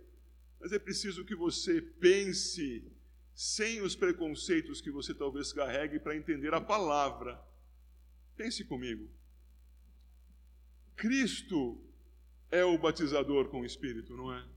mas 0.58 0.72
é 0.72 0.80
preciso 0.80 1.26
que 1.26 1.36
você 1.36 1.82
pense 1.82 2.90
sem 3.36 3.82
os 3.82 3.94
preconceitos 3.94 4.80
que 4.80 4.90
você 4.90 5.14
talvez 5.14 5.52
carregue 5.52 6.00
para 6.00 6.16
entender 6.16 6.54
a 6.54 6.62
palavra. 6.62 7.38
Pense 8.38 8.64
comigo. 8.64 9.12
Cristo 10.96 11.78
é 12.50 12.64
o 12.64 12.78
batizador 12.78 13.50
com 13.50 13.60
o 13.60 13.66
Espírito, 13.66 14.16
não 14.16 14.34
é? 14.34 14.48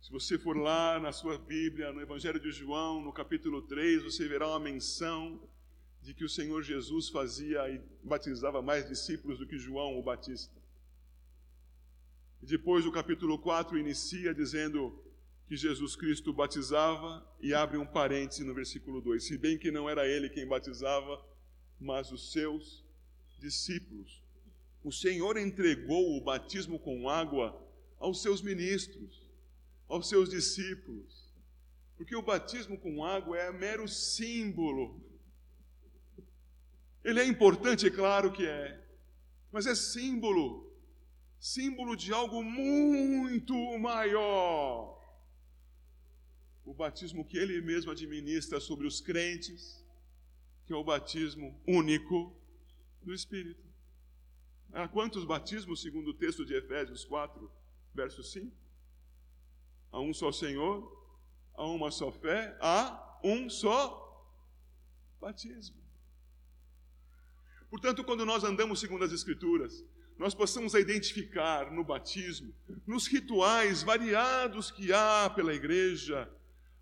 Se 0.00 0.10
você 0.10 0.36
for 0.36 0.56
lá 0.56 0.98
na 0.98 1.12
sua 1.12 1.38
Bíblia, 1.38 1.92
no 1.92 2.00
Evangelho 2.00 2.40
de 2.40 2.50
João, 2.50 3.00
no 3.00 3.12
capítulo 3.12 3.62
3, 3.62 4.02
você 4.02 4.26
verá 4.26 4.48
uma 4.48 4.58
menção 4.58 5.48
de 6.08 6.14
que 6.14 6.24
o 6.24 6.28
Senhor 6.28 6.62
Jesus 6.62 7.10
fazia 7.10 7.68
e 7.68 7.78
batizava 8.02 8.62
mais 8.62 8.88
discípulos 8.88 9.38
do 9.38 9.46
que 9.46 9.58
João 9.58 9.98
o 9.98 10.02
Batista. 10.02 10.56
E 12.42 12.46
depois 12.46 12.86
o 12.86 12.90
capítulo 12.90 13.38
4 13.38 13.76
inicia 13.76 14.32
dizendo 14.32 15.04
que 15.46 15.54
Jesus 15.54 15.94
Cristo 15.94 16.32
batizava 16.32 17.22
e 17.42 17.52
abre 17.52 17.76
um 17.76 17.84
parêntese 17.84 18.42
no 18.42 18.54
versículo 18.54 19.02
2. 19.02 19.22
Se 19.22 19.36
bem 19.36 19.58
que 19.58 19.70
não 19.70 19.86
era 19.86 20.08
ele 20.08 20.30
quem 20.30 20.46
batizava, 20.46 21.22
mas 21.78 22.10
os 22.10 22.32
seus 22.32 22.82
discípulos. 23.38 24.24
O 24.82 24.90
Senhor 24.90 25.36
entregou 25.36 26.16
o 26.16 26.24
batismo 26.24 26.78
com 26.78 27.06
água 27.06 27.54
aos 27.98 28.22
seus 28.22 28.40
ministros 28.40 29.28
aos 29.86 30.08
seus 30.08 30.30
discípulos. 30.30 31.28
Porque 31.98 32.16
o 32.16 32.22
batismo 32.22 32.78
com 32.78 33.04
água 33.04 33.36
é 33.36 33.52
mero 33.52 33.86
símbolo. 33.86 35.06
Ele 37.08 37.20
é 37.20 37.26
importante, 37.26 37.86
é 37.86 37.90
claro 37.90 38.30
que 38.30 38.46
é, 38.46 38.86
mas 39.50 39.66
é 39.66 39.74
símbolo 39.74 40.68
símbolo 41.40 41.96
de 41.96 42.12
algo 42.12 42.42
muito 42.42 43.54
maior. 43.78 44.98
O 46.66 46.74
batismo 46.74 47.24
que 47.24 47.38
ele 47.38 47.62
mesmo 47.62 47.90
administra 47.90 48.60
sobre 48.60 48.86
os 48.86 49.00
crentes, 49.00 49.82
que 50.66 50.72
é 50.72 50.76
o 50.76 50.84
batismo 50.84 51.58
único 51.66 52.36
do 53.02 53.14
Espírito. 53.14 53.66
Há 54.72 54.86
quantos 54.86 55.24
batismos, 55.24 55.80
segundo 55.80 56.08
o 56.08 56.14
texto 56.14 56.44
de 56.44 56.54
Efésios 56.54 57.06
4, 57.06 57.50
verso 57.94 58.22
5? 58.22 58.54
Há 59.90 59.98
um 59.98 60.12
só 60.12 60.30
Senhor, 60.30 60.76
há 61.54 61.66
uma 61.66 61.90
só 61.90 62.12
fé, 62.12 62.54
há 62.60 63.18
um 63.24 63.48
só 63.48 64.04
batismo. 65.18 65.87
Portanto, 67.70 68.02
quando 68.04 68.24
nós 68.24 68.44
andamos 68.44 68.80
segundo 68.80 69.04
as 69.04 69.12
Escrituras, 69.12 69.84
nós 70.18 70.34
possamos 70.34 70.74
identificar 70.74 71.70
no 71.70 71.84
batismo, 71.84 72.52
nos 72.86 73.06
rituais 73.06 73.82
variados 73.82 74.70
que 74.70 74.92
há 74.92 75.30
pela 75.30 75.54
igreja, 75.54 76.28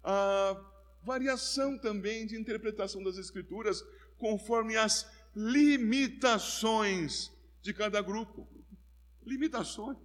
a 0.03 0.57
variação 1.03 1.76
também 1.78 2.26
de 2.26 2.37
interpretação 2.37 3.03
das 3.03 3.18
Escrituras 3.18 3.84
conforme 4.16 4.76
as 4.76 5.07
limitações 5.34 7.30
de 7.61 7.74
cada 7.74 8.01
grupo. 8.01 8.49
Limitações. 9.24 9.99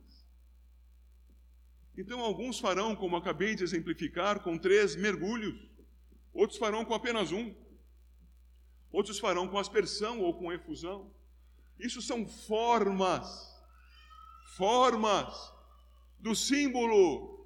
Então, 1.98 2.20
alguns 2.20 2.60
farão, 2.60 2.96
como 2.96 3.16
acabei 3.16 3.56
de 3.56 3.64
exemplificar, 3.64 4.42
com 4.42 4.58
três 4.58 4.96
mergulhos, 4.96 5.56
outros 6.34 6.58
farão 6.60 6.84
com 6.84 6.94
apenas 6.94 7.32
um, 7.32 7.54
outros 8.92 9.20
farão 9.20 9.48
com 9.48 9.58
aspersão 9.58 10.20
ou 10.22 10.34
com 10.34 10.52
efusão. 10.52 11.12
Isso 11.80 12.02
são 12.02 12.26
formas, 12.26 13.26
formas 14.56 15.54
do 16.20 16.36
símbolo. 16.36 17.40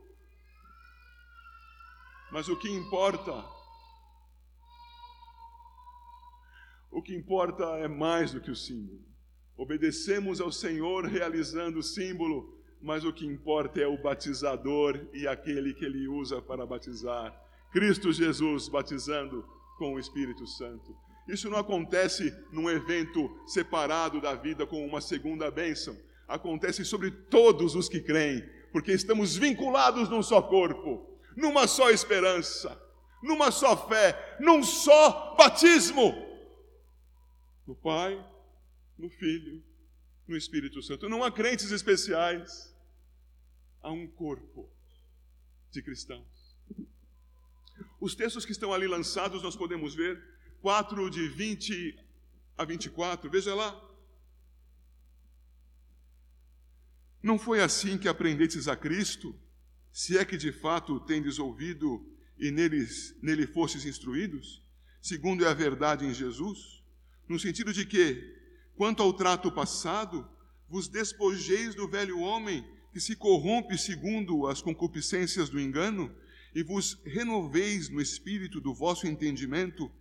Mas 2.31 2.49
o 2.49 2.57
que 2.57 2.69
importa, 2.69 3.45
o 6.91 7.01
que 7.01 7.15
importa 7.15 7.63
é 7.77 7.87
mais 7.87 8.31
do 8.31 8.41
que 8.41 8.51
o 8.51 8.55
símbolo. 8.55 9.05
Obedecemos 9.55 10.41
ao 10.41 10.51
Senhor 10.51 11.05
realizando 11.05 11.79
o 11.79 11.83
símbolo 11.83 12.55
mas 12.85 13.03
o 13.03 13.11
que 13.11 13.25
importa 13.25 13.81
é 13.81 13.87
o 13.87 13.97
batizador 13.97 15.07
e 15.11 15.27
aquele 15.27 15.73
que 15.73 15.83
ele 15.83 16.07
usa 16.07 16.39
para 16.39 16.67
batizar. 16.67 17.33
Cristo 17.71 18.13
Jesus 18.13 18.69
batizando 18.69 19.43
com 19.79 19.95
o 19.95 19.99
Espírito 19.99 20.45
Santo. 20.45 20.95
Isso 21.27 21.49
não 21.49 21.57
acontece 21.57 22.31
num 22.51 22.69
evento 22.69 23.29
separado 23.47 24.21
da 24.21 24.35
vida 24.35 24.65
com 24.67 24.85
uma 24.85 25.01
segunda 25.01 25.49
bênção. 25.49 25.97
Acontece 26.27 26.85
sobre 26.85 27.11
todos 27.11 27.75
os 27.75 27.89
que 27.89 27.99
creem, 27.99 28.47
porque 28.71 28.91
estamos 28.91 29.35
vinculados 29.35 30.09
num 30.09 30.21
só 30.21 30.41
corpo, 30.41 31.19
numa 31.35 31.67
só 31.67 31.89
esperança, 31.89 32.79
numa 33.23 33.51
só 33.51 33.87
fé, 33.87 34.37
num 34.39 34.63
só 34.63 35.35
batismo. 35.35 36.13
No 37.65 37.75
Pai, 37.75 38.23
no 38.97 39.09
Filho, 39.09 39.63
no 40.27 40.35
Espírito 40.35 40.81
Santo. 40.81 41.09
Não 41.09 41.23
há 41.23 41.31
crentes 41.31 41.71
especiais 41.71 42.75
a 43.81 43.91
um 43.91 44.07
corpo 44.07 44.69
de 45.71 45.81
cristãos. 45.81 46.25
Os 47.99 48.15
textos 48.15 48.45
que 48.45 48.51
estão 48.51 48.73
ali 48.73 48.87
lançados 48.87 49.43
nós 49.43 49.55
podemos 49.55 49.93
ver, 49.93 50.21
4 50.65 51.11
de 51.11 51.27
20 51.27 51.95
a 52.57 52.65
24, 52.65 53.29
veja 53.29 53.53
lá. 53.53 53.79
Não 57.21 57.37
foi 57.37 57.61
assim 57.61 57.99
que 57.99 58.07
aprendestes 58.07 58.67
a 58.67 58.75
Cristo, 58.75 59.39
se 59.91 60.17
é 60.17 60.25
que 60.25 60.35
de 60.35 60.51
fato 60.51 60.99
tendes 61.01 61.37
ouvido 61.37 62.03
e 62.35 62.49
neles, 62.49 63.15
nele 63.21 63.45
fostes 63.45 63.85
instruídos, 63.85 64.63
segundo 64.99 65.45
é 65.45 65.47
a 65.47 65.53
verdade 65.53 66.03
em 66.03 66.11
Jesus, 66.11 66.83
no 67.29 67.37
sentido 67.37 67.71
de 67.71 67.85
que, 67.85 68.35
quanto 68.75 69.03
ao 69.03 69.13
trato 69.13 69.51
passado, 69.51 70.27
vos 70.67 70.87
despojeis 70.87 71.75
do 71.75 71.87
velho 71.87 72.19
homem 72.21 72.67
que 72.91 72.99
se 72.99 73.15
corrompe 73.15 73.77
segundo 73.77 74.47
as 74.47 74.63
concupiscências 74.63 75.47
do 75.47 75.59
engano, 75.59 76.11
e 76.55 76.63
vos 76.63 76.99
renoveis 77.05 77.87
no 77.87 78.01
espírito 78.01 78.59
do 78.59 78.73
vosso 78.73 79.05
entendimento, 79.05 79.91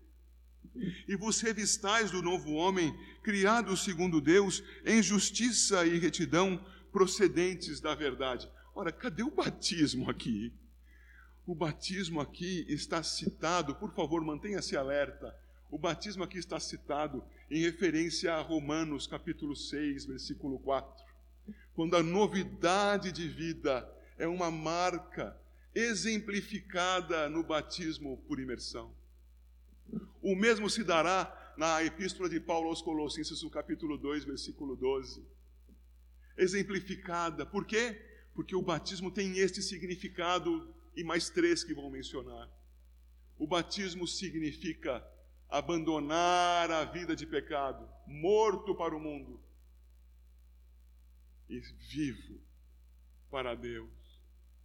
e 1.09 1.17
vos 1.17 1.41
revistais 1.41 2.11
do 2.11 2.23
novo 2.23 2.53
homem, 2.53 2.97
criado 3.23 3.77
segundo 3.77 4.21
Deus, 4.21 4.63
em 4.85 5.03
justiça 5.03 5.87
e 5.87 5.99
retidão, 5.99 6.65
procedentes 6.93 7.81
da 7.81 7.95
verdade. 7.95 8.51
Ora, 8.75 8.93
cadê 8.93 9.23
o 9.23 9.31
batismo 9.31 10.11
aqui? 10.11 10.53
O 11.47 11.55
batismo 11.55 12.21
aqui 12.21 12.65
está 12.69 13.03
citado, 13.03 13.75
por 13.75 13.93
favor, 13.95 14.25
mantenha-se 14.25 14.77
alerta. 14.77 15.35
O 15.71 15.79
batismo 15.79 16.25
aqui 16.25 16.39
está 16.39 16.59
citado 16.59 17.25
em 17.51 17.61
referência 17.61 18.33
a 18.33 18.41
Romanos 18.41 19.07
capítulo 19.07 19.55
6, 19.55 20.07
versículo 20.07 20.59
4. 20.59 21.05
Quando 21.75 21.97
a 21.97 22.03
novidade 22.03 23.13
de 23.13 23.29
vida 23.29 23.89
é 24.17 24.27
uma 24.27 24.51
marca 24.51 25.37
exemplificada 25.75 27.29
no 27.29 27.43
batismo 27.43 28.17
por 28.29 28.39
imersão. 28.39 28.95
O 30.23 30.35
mesmo 30.35 30.71
se 30.71 30.83
dará 30.83 31.55
na 31.57 31.83
epístola 31.83 32.29
de 32.29 32.41
Paulo 32.41 32.69
aos 32.69 32.83
Colossenses, 32.83 33.43
no 33.43 33.51
capítulo 33.51 33.97
2, 33.97 34.25
versículo 34.25 34.77
12. 34.77 35.25
Exemplificada. 36.37 37.47
Por 37.47 37.65
quê? 37.65 38.01
Porque 38.35 38.57
o 38.57 38.63
batismo 38.63 39.11
tem 39.11 39.39
este 39.39 39.63
significado 39.63 40.75
e 40.97 41.05
mais 41.05 41.31
três 41.31 41.63
que 41.63 41.75
vão 41.75 41.91
mencionar. 41.91 42.51
O 43.39 43.47
batismo 43.47 44.07
significa 44.07 45.07
abandonar 45.49 46.71
a 46.71 46.85
vida 46.85 47.15
de 47.15 47.27
pecado, 47.27 47.89
morto 48.07 48.75
para 48.75 48.97
o 48.97 49.01
mundo 49.01 49.41
e 51.49 51.61
vivo 51.89 52.41
para 53.31 53.55
Deus. 53.55 53.91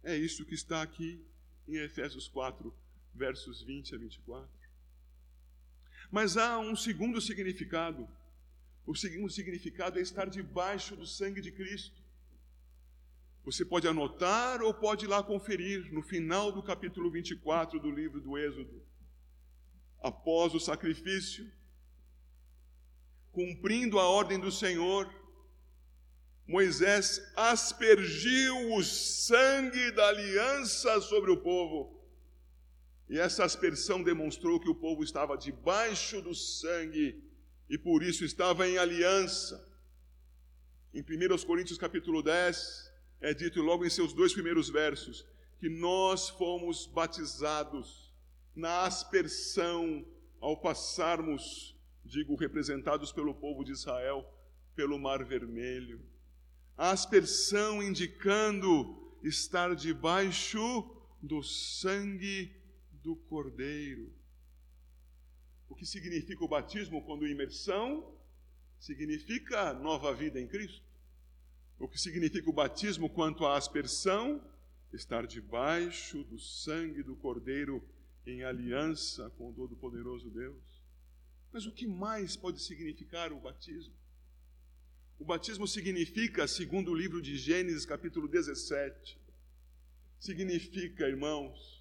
É 0.02 0.16
isso 0.16 0.44
que 0.44 0.54
está 0.54 0.82
aqui 0.82 1.24
em 1.68 1.76
Efésios 1.76 2.26
4, 2.28 2.74
versos 3.14 3.62
20 3.62 3.94
a 3.94 3.98
24. 3.98 4.59
Mas 6.10 6.36
há 6.36 6.58
um 6.58 6.74
segundo 6.74 7.20
significado. 7.20 8.08
O 8.86 8.94
segundo 8.94 9.30
significado 9.30 9.98
é 9.98 10.02
estar 10.02 10.28
debaixo 10.28 10.96
do 10.96 11.06
sangue 11.06 11.40
de 11.40 11.52
Cristo. 11.52 12.00
Você 13.44 13.64
pode 13.64 13.86
anotar 13.86 14.62
ou 14.62 14.74
pode 14.74 15.06
ir 15.06 15.08
lá 15.08 15.22
conferir 15.22 15.92
no 15.92 16.02
final 16.02 16.50
do 16.50 16.62
capítulo 16.62 17.10
24 17.10 17.78
do 17.78 17.90
livro 17.90 18.20
do 18.20 18.36
Êxodo. 18.36 18.82
Após 20.02 20.54
o 20.54 20.60
sacrifício, 20.60 21.50
cumprindo 23.32 23.98
a 23.98 24.08
ordem 24.08 24.38
do 24.38 24.50
Senhor, 24.50 25.08
Moisés 26.46 27.20
aspergiu 27.36 28.74
o 28.74 28.82
sangue 28.82 29.92
da 29.92 30.08
aliança 30.08 31.00
sobre 31.00 31.30
o 31.30 31.36
povo. 31.36 31.99
E 33.10 33.18
essa 33.18 33.44
aspersão 33.44 34.02
demonstrou 34.02 34.58
que 34.58 34.70
o 34.70 34.74
povo 34.74 35.04
estava 35.04 35.36
debaixo 35.36 36.22
do 36.22 36.34
sangue 36.34 37.22
e 37.68 37.76
por 37.76 38.02
isso 38.02 38.24
estava 38.24 38.66
em 38.66 38.78
aliança. 38.78 39.62
Em 40.94 41.02
1 41.02 41.44
Coríntios 41.44 41.76
capítulo 41.76 42.22
10, 42.22 42.90
é 43.20 43.34
dito 43.34 43.60
logo 43.60 43.84
em 43.84 43.90
seus 43.90 44.14
dois 44.14 44.32
primeiros 44.32 44.70
versos 44.70 45.26
que 45.58 45.68
nós 45.68 46.30
fomos 46.30 46.86
batizados 46.86 48.14
na 48.56 48.86
aspersão 48.86 50.06
ao 50.40 50.56
passarmos, 50.56 51.76
digo, 52.02 52.34
representados 52.34 53.12
pelo 53.12 53.34
povo 53.34 53.62
de 53.62 53.72
Israel, 53.72 54.24
pelo 54.74 54.98
Mar 54.98 55.22
Vermelho 55.22 56.00
a 56.80 56.92
aspersão 56.92 57.82
indicando 57.82 58.96
estar 59.22 59.76
debaixo 59.76 60.90
do 61.20 61.42
sangue 61.42 62.50
do 63.02 63.16
Cordeiro. 63.16 64.12
O 65.68 65.74
que 65.74 65.86
significa 65.86 66.44
o 66.44 66.48
batismo 66.48 67.04
quando 67.04 67.26
imersão? 67.26 68.16
Significa 68.78 69.72
nova 69.72 70.12
vida 70.14 70.40
em 70.40 70.46
Cristo. 70.46 70.84
O 71.78 71.88
que 71.88 71.98
significa 71.98 72.48
o 72.50 72.52
batismo 72.52 73.08
quanto 73.08 73.46
à 73.46 73.56
aspersão? 73.56 74.42
Estar 74.92 75.26
debaixo 75.26 76.24
do 76.24 76.38
sangue 76.38 77.02
do 77.02 77.14
Cordeiro 77.16 77.82
em 78.26 78.42
aliança 78.42 79.30
com 79.30 79.50
o 79.50 79.54
Todo-Poderoso 79.54 80.30
Deus. 80.30 80.82
Mas 81.52 81.66
o 81.66 81.72
que 81.72 81.86
mais 81.86 82.36
pode 82.36 82.60
significar 82.60 83.32
o 83.32 83.40
batismo? 83.40 83.94
O 85.18 85.24
batismo 85.24 85.66
significa, 85.66 86.48
segundo 86.48 86.90
o 86.90 86.94
livro 86.94 87.20
de 87.20 87.36
Gênesis, 87.36 87.84
capítulo 87.84 88.26
17, 88.26 89.20
significa, 90.18 91.06
irmãos, 91.06 91.79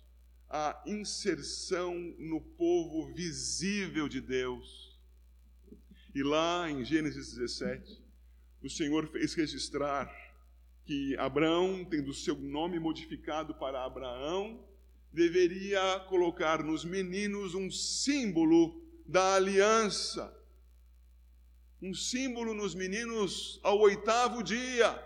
a 0.49 0.81
inserção 0.85 1.93
no 2.17 2.41
povo 2.41 3.13
visível 3.13 4.09
de 4.09 4.19
Deus. 4.19 4.97
E 6.15 6.23
lá 6.23 6.69
em 6.69 6.83
Gênesis 6.83 7.33
17, 7.35 8.01
o 8.63 8.69
Senhor 8.69 9.07
fez 9.07 9.33
registrar 9.33 10.11
que 10.85 11.15
Abraão, 11.17 11.85
tendo 11.85 12.13
seu 12.13 12.35
nome 12.35 12.79
modificado 12.79 13.53
para 13.53 13.85
Abraão, 13.85 14.67
deveria 15.13 15.99
colocar 16.09 16.63
nos 16.63 16.83
meninos 16.83 17.53
um 17.53 17.69
símbolo 17.69 18.81
da 19.05 19.35
aliança 19.35 20.39
um 21.81 21.93
símbolo 21.93 22.53
nos 22.53 22.75
meninos 22.75 23.59
ao 23.63 23.79
oitavo 23.79 24.43
dia. 24.43 25.01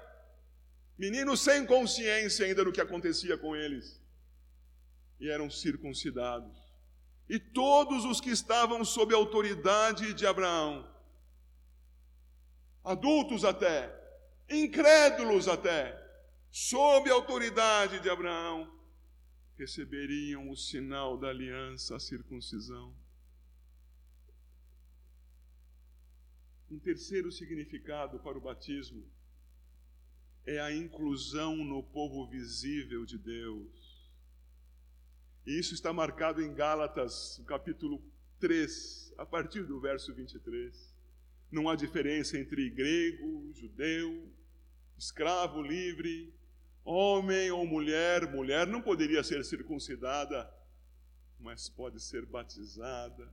Meninos 0.97 1.41
sem 1.41 1.65
consciência 1.65 2.45
ainda 2.45 2.63
do 2.63 2.71
que 2.71 2.81
acontecia 2.81 3.37
com 3.37 3.55
eles. 3.55 4.01
E 5.23 5.29
eram 5.29 5.49
circuncidados. 5.49 6.53
E 7.29 7.39
todos 7.39 8.03
os 8.03 8.19
que 8.19 8.29
estavam 8.29 8.83
sob 8.83 9.13
a 9.13 9.17
autoridade 9.17 10.13
de 10.13 10.25
Abraão, 10.27 10.85
adultos 12.83 13.45
até, 13.45 13.89
incrédulos 14.49 15.47
até, 15.47 15.97
sob 16.51 17.09
a 17.09 17.13
autoridade 17.13 18.01
de 18.01 18.09
Abraão, 18.09 18.69
receberiam 19.57 20.49
o 20.49 20.57
sinal 20.57 21.17
da 21.17 21.29
aliança, 21.29 21.95
a 21.95 22.01
circuncisão. 22.01 22.93
Um 26.69 26.79
terceiro 26.79 27.31
significado 27.31 28.19
para 28.19 28.37
o 28.37 28.41
batismo 28.41 29.09
é 30.45 30.59
a 30.59 30.75
inclusão 30.75 31.55
no 31.55 31.81
povo 31.81 32.27
visível 32.27 33.05
de 33.05 33.17
Deus. 33.17 33.82
E 35.45 35.59
isso 35.59 35.73
está 35.73 35.91
marcado 35.91 36.41
em 36.41 36.53
Gálatas, 36.53 37.41
capítulo 37.45 38.01
3, 38.39 39.13
a 39.17 39.25
partir 39.25 39.63
do 39.65 39.77
verso 39.77 40.13
23. 40.13 40.95
Não 41.51 41.67
há 41.67 41.75
diferença 41.75 42.37
entre 42.37 42.69
grego, 42.69 43.51
judeu, 43.53 44.31
escravo, 44.97 45.61
livre, 45.61 46.33
homem 46.85 47.51
ou 47.51 47.67
mulher. 47.67 48.31
Mulher 48.31 48.65
não 48.65 48.81
poderia 48.81 49.21
ser 49.21 49.43
circuncidada, 49.43 50.49
mas 51.37 51.67
pode 51.67 51.99
ser 51.99 52.25
batizada. 52.25 53.29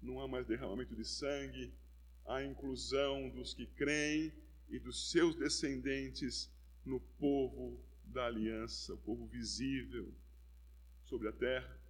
Não 0.00 0.20
há 0.20 0.28
mais 0.28 0.46
derramamento 0.46 0.94
de 0.94 1.04
sangue 1.04 1.74
a 2.26 2.44
inclusão 2.44 3.28
dos 3.30 3.52
que 3.52 3.66
creem 3.66 4.32
e 4.68 4.78
dos 4.78 5.10
seus 5.10 5.34
descendentes 5.34 6.48
no 6.84 7.00
povo 7.18 7.84
da 8.04 8.26
aliança, 8.26 8.94
o 8.94 8.98
povo 8.98 9.26
visível 9.26 10.14
sobre 11.04 11.28
a 11.28 11.32
terra. 11.32 11.80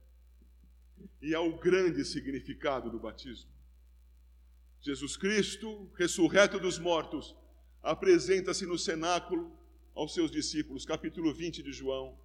E 1.20 1.34
ao 1.34 1.58
grande 1.58 2.04
significado 2.04 2.90
do 2.90 2.98
batismo. 2.98 3.50
Jesus 4.80 5.16
Cristo, 5.16 5.90
ressurreto 5.96 6.60
dos 6.60 6.78
mortos, 6.78 7.34
apresenta-se 7.82 8.66
no 8.66 8.78
cenáculo 8.78 9.56
aos 9.94 10.12
seus 10.12 10.30
discípulos, 10.30 10.84
capítulo 10.84 11.32
20 11.32 11.62
de 11.62 11.72
João. 11.72 12.18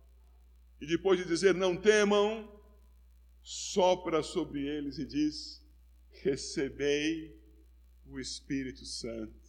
E 0.82 0.86
depois 0.86 1.20
de 1.20 1.26
dizer: 1.26 1.54
Não 1.54 1.76
temam, 1.76 2.50
sopra 3.42 4.22
sobre 4.22 4.68
eles 4.68 4.98
e 4.98 5.06
diz: 5.06 5.66
Recebei 6.22 7.38
o 8.06 8.20
Espírito 8.20 8.86
Santo. 8.86 9.49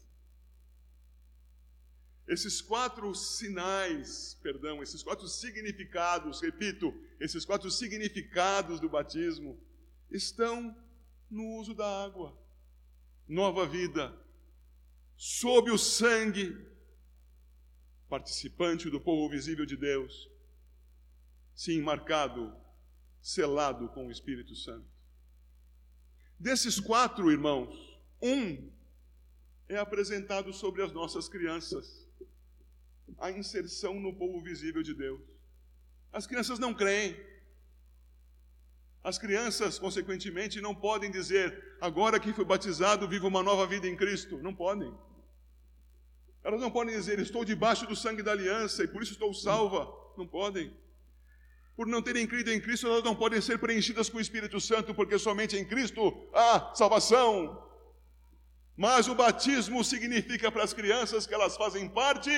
Esses 2.31 2.61
quatro 2.61 3.13
sinais, 3.13 4.39
perdão, 4.41 4.81
esses 4.81 5.03
quatro 5.03 5.27
significados, 5.27 6.41
repito, 6.41 6.95
esses 7.19 7.45
quatro 7.45 7.69
significados 7.69 8.79
do 8.79 8.89
batismo 8.89 9.61
estão 10.09 10.73
no 11.29 11.59
uso 11.59 11.75
da 11.75 12.05
água. 12.05 12.41
Nova 13.27 13.67
vida, 13.67 14.17
sob 15.17 15.73
o 15.73 15.77
sangue, 15.77 16.57
participante 18.09 18.89
do 18.89 19.01
povo 19.01 19.29
visível 19.29 19.67
de 19.67 19.77
Deus, 19.77 20.31
sim, 21.53 21.83
marcado, 21.83 22.57
selado 23.21 23.89
com 23.89 24.07
o 24.07 24.11
Espírito 24.13 24.55
Santo. 24.55 24.89
Desses 26.39 26.79
quatro 26.79 27.29
irmãos, 27.29 27.75
um 28.23 28.71
é 29.69 29.79
apresentado 29.79 30.53
sobre 30.53 30.81
as 30.81 30.93
nossas 30.93 31.29
crianças, 31.29 32.09
a 33.19 33.31
inserção 33.31 33.99
no 33.99 34.15
povo 34.15 34.41
visível 34.41 34.83
de 34.83 34.95
Deus. 34.95 35.21
As 36.13 36.27
crianças 36.27 36.59
não 36.59 36.75
creem. 36.75 37.17
As 39.03 39.17
crianças, 39.19 39.79
consequentemente, 39.79 40.61
não 40.61 40.75
podem 40.75 41.11
dizer, 41.11 41.77
agora 41.81 42.21
que 42.21 42.33
fui 42.33 42.45
batizado, 42.45 43.09
vivo 43.09 43.29
uma 43.29 43.43
nova 43.43 43.67
vida 43.67 43.87
em 43.87 43.97
Cristo. 43.97 44.39
Não 44.39 44.55
podem. 44.55 44.93
Elas 46.43 46.61
não 46.61 46.71
podem 46.71 46.95
dizer, 46.95 47.19
estou 47.19 47.45
debaixo 47.45 47.87
do 47.87 47.97
sangue 47.97 48.23
da 48.23 48.33
aliança 48.33 48.85
e 48.85 48.89
por 48.89 49.03
isso 49.03 49.13
estou 49.13 49.33
salva. 49.33 49.89
Não 50.17 50.27
podem. 50.27 50.75
Por 51.77 51.87
não 51.87 52.03
terem 52.03 52.27
crido 52.27 52.51
em 52.51 52.61
Cristo, 52.61 52.87
elas 52.87 53.03
não 53.03 53.15
podem 53.17 53.41
ser 53.41 53.59
preenchidas 53.59 54.11
com 54.11 54.19
o 54.19 54.21
Espírito 54.21 54.61
Santo, 54.61 54.95
porque 54.95 55.19
somente 55.19 55.57
em 55.57 55.65
Cristo 55.65 56.29
há 56.35 56.75
salvação. 56.75 57.67
Mas 58.77 59.09
o 59.09 59.15
batismo 59.15 59.83
significa 59.83 60.51
para 60.51 60.63
as 60.63 60.75
crianças 60.75 61.27
que 61.27 61.35
elas 61.35 61.57
fazem 61.57 61.89
parte 61.89 62.31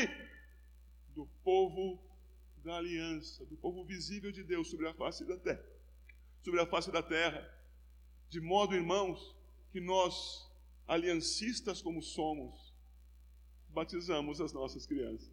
do 1.14 1.26
povo 1.42 2.02
da 2.64 2.76
aliança, 2.76 3.44
do 3.46 3.56
povo 3.56 3.84
visível 3.84 4.30
de 4.30 4.42
Deus 4.42 4.68
sobre 4.68 4.88
a 4.88 4.94
face 4.94 5.24
da 5.24 5.36
terra 5.36 5.72
sobre 6.42 6.60
a 6.60 6.66
face 6.66 6.90
da 6.90 7.02
terra. 7.02 7.48
De 8.28 8.40
modo, 8.40 8.74
irmãos, 8.74 9.34
que 9.70 9.80
nós, 9.80 10.50
aliancistas 10.86 11.80
como 11.80 12.02
somos, 12.02 12.74
batizamos 13.68 14.40
as 14.40 14.52
nossas 14.52 14.86
crianças. 14.86 15.32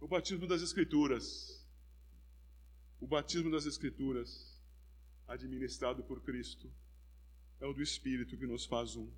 O 0.00 0.08
batismo 0.08 0.46
das 0.46 0.62
Escrituras. 0.62 1.66
O 3.00 3.06
batismo 3.06 3.50
das 3.50 3.64
Escrituras, 3.64 4.60
administrado 5.26 6.02
por 6.02 6.20
Cristo, 6.22 6.70
é 7.60 7.66
o 7.66 7.72
do 7.72 7.82
Espírito 7.82 8.36
que 8.36 8.46
nos 8.46 8.64
faz 8.64 8.96
um. 8.96 9.10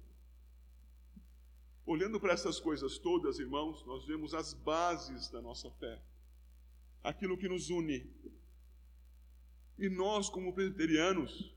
Olhando 1.93 2.21
para 2.21 2.33
essas 2.33 2.61
coisas 2.61 2.99
todas, 2.99 3.41
irmãos, 3.41 3.85
nós 3.85 4.07
vemos 4.07 4.33
as 4.33 4.55
bases 4.55 5.29
da 5.29 5.43
nossa 5.43 5.69
fé, 5.73 6.01
aquilo 7.03 7.37
que 7.37 7.49
nos 7.49 7.69
une, 7.69 8.09
e 9.77 9.89
nós, 9.89 10.29
como 10.29 10.53
presbiterianos, 10.53 11.53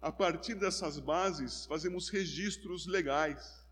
a 0.00 0.12
partir 0.12 0.54
dessas 0.54 1.00
bases, 1.00 1.66
fazemos 1.66 2.08
registros 2.08 2.86
legais. 2.86 3.66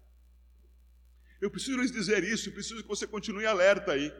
Eu 1.40 1.49
preciso 1.49 1.78
lhes 1.78 1.92
dizer 1.92 2.24
isso, 2.24 2.51
preciso 2.51 2.82
que 2.82 2.88
você 2.88 3.07
continue 3.07 3.47
alerta 3.47 3.92
aí. 3.92 4.12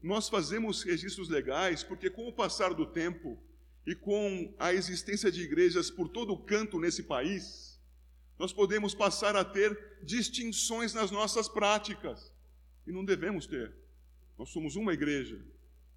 Nós 0.00 0.28
fazemos 0.28 0.84
registros 0.84 1.28
legais 1.28 1.82
porque, 1.82 2.08
com 2.08 2.28
o 2.28 2.32
passar 2.32 2.74
do 2.74 2.86
tempo 2.86 3.36
e 3.84 3.96
com 3.96 4.54
a 4.56 4.72
existência 4.72 5.32
de 5.32 5.42
igrejas 5.42 5.90
por 5.90 6.08
todo 6.08 6.32
o 6.32 6.44
canto 6.44 6.78
nesse 6.78 7.02
país, 7.02 7.70
nós 8.40 8.52
podemos 8.52 8.94
passar 8.94 9.36
a 9.36 9.44
ter 9.44 10.00
distinções 10.02 10.92
nas 10.92 11.12
nossas 11.12 11.48
práticas. 11.48 12.32
E 12.86 12.90
não 12.90 13.04
devemos 13.04 13.46
ter. 13.46 13.72
Nós 14.36 14.48
somos 14.48 14.74
uma 14.74 14.92
igreja 14.92 15.38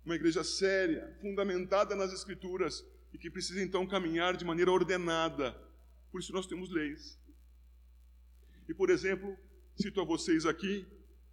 uma 0.06 0.16
igreja 0.16 0.44
séria, 0.44 1.16
fundamentada 1.22 1.96
nas 1.96 2.12
Escrituras 2.12 2.86
e 3.14 3.18
que 3.18 3.30
precisa 3.30 3.62
então 3.62 3.88
caminhar 3.88 4.36
de 4.36 4.44
maneira 4.44 4.72
ordenada. 4.72 5.56
Por 6.12 6.20
isso 6.20 6.34
nós 6.34 6.46
temos 6.46 6.70
leis. 6.70 7.18
E, 8.68 8.74
por 8.74 8.90
exemplo, 8.90 9.38
cito 9.76 10.02
a 10.02 10.04
vocês 10.04 10.46
aqui 10.46 10.86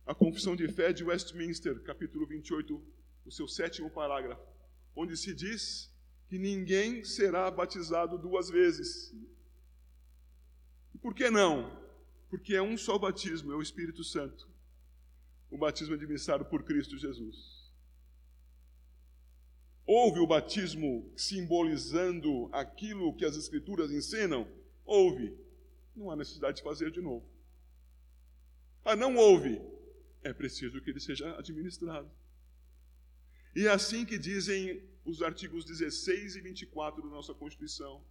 a 0.06 0.14
Confissão 0.14 0.56
de 0.56 0.68
Fé 0.68 0.92
de 0.92 1.04
Westminster, 1.04 1.80
capítulo 1.82 2.26
28, 2.26 2.82
o 3.24 3.30
seu 3.30 3.46
sétimo 3.46 3.90
parágrafo, 3.90 4.42
onde 4.94 5.16
se 5.16 5.34
diz 5.34 5.92
que 6.28 6.38
ninguém 6.38 7.04
será 7.04 7.50
batizado 7.50 8.18
duas 8.18 8.50
vezes. 8.50 9.12
Por 11.00 11.14
que 11.14 11.30
não? 11.30 11.78
Porque 12.28 12.54
é 12.54 12.62
um 12.62 12.76
só 12.76 12.98
batismo, 12.98 13.52
é 13.52 13.56
o 13.56 13.62
Espírito 13.62 14.04
Santo. 14.04 14.48
O 15.50 15.58
batismo 15.58 15.94
administrado 15.94 16.44
por 16.44 16.62
Cristo 16.62 16.96
Jesus. 16.96 17.60
Houve 19.84 20.20
o 20.20 20.26
batismo 20.26 21.12
simbolizando 21.16 22.48
aquilo 22.52 23.16
que 23.16 23.24
as 23.24 23.36
Escrituras 23.36 23.90
ensinam? 23.90 24.46
Houve. 24.84 25.36
Não 25.96 26.10
há 26.10 26.16
necessidade 26.16 26.58
de 26.58 26.62
fazer 26.62 26.92
de 26.92 27.00
novo. 27.00 27.28
Ah, 28.84 28.94
não 28.94 29.16
houve. 29.16 29.60
É 30.22 30.32
preciso 30.32 30.80
que 30.80 30.90
ele 30.90 31.00
seja 31.00 31.36
administrado. 31.36 32.08
E 33.56 33.66
é 33.66 33.70
assim 33.70 34.04
que 34.04 34.16
dizem 34.16 34.88
os 35.04 35.22
artigos 35.22 35.64
16 35.64 36.36
e 36.36 36.40
24 36.40 37.02
da 37.02 37.08
nossa 37.08 37.34
Constituição. 37.34 38.04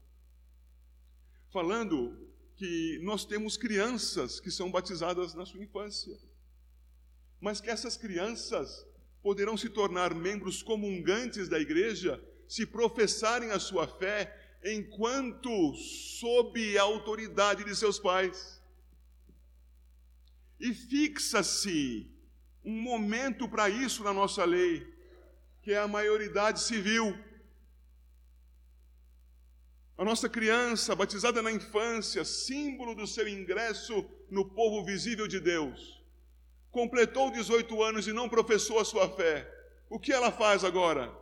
Falando 1.49 2.29
que 2.59 2.99
nós 3.01 3.23
temos 3.23 3.55
crianças 3.55 4.37
que 4.41 4.51
são 4.51 4.69
batizadas 4.69 5.33
na 5.33 5.45
sua 5.45 5.63
infância, 5.63 6.19
mas 7.39 7.61
que 7.61 7.69
essas 7.69 7.95
crianças 7.95 8.85
poderão 9.23 9.55
se 9.55 9.69
tornar 9.69 10.13
membros 10.13 10.61
comungantes 10.61 11.47
da 11.47 11.57
igreja 11.57 12.21
se 12.49 12.65
professarem 12.65 13.51
a 13.51 13.59
sua 13.59 13.87
fé 13.87 14.57
enquanto 14.61 15.73
sob 16.19 16.77
a 16.77 16.81
autoridade 16.81 17.63
de 17.63 17.73
seus 17.73 17.97
pais. 17.97 18.61
E 20.59 20.73
fixa-se 20.73 22.11
um 22.65 22.81
momento 22.81 23.47
para 23.47 23.69
isso 23.69 24.03
na 24.03 24.11
nossa 24.11 24.43
lei, 24.43 24.85
que 25.61 25.71
é 25.71 25.77
a 25.77 25.87
maioridade 25.87 26.59
civil. 26.59 27.17
A 29.99 30.05
nossa 30.05 30.29
criança, 30.29 30.95
batizada 30.95 31.41
na 31.41 31.51
infância, 31.51 32.23
símbolo 32.23 32.95
do 32.95 33.05
seu 33.05 33.27
ingresso 33.27 34.09
no 34.31 34.45
povo 34.45 34.85
visível 34.85 35.27
de 35.27 35.41
Deus, 35.41 36.01
completou 36.71 37.29
18 37.29 37.83
anos 37.83 38.07
e 38.07 38.13
não 38.13 38.29
professou 38.29 38.79
a 38.79 38.85
sua 38.85 39.09
fé, 39.09 39.45
o 39.89 39.99
que 39.99 40.13
ela 40.13 40.31
faz 40.31 40.63
agora? 40.63 41.13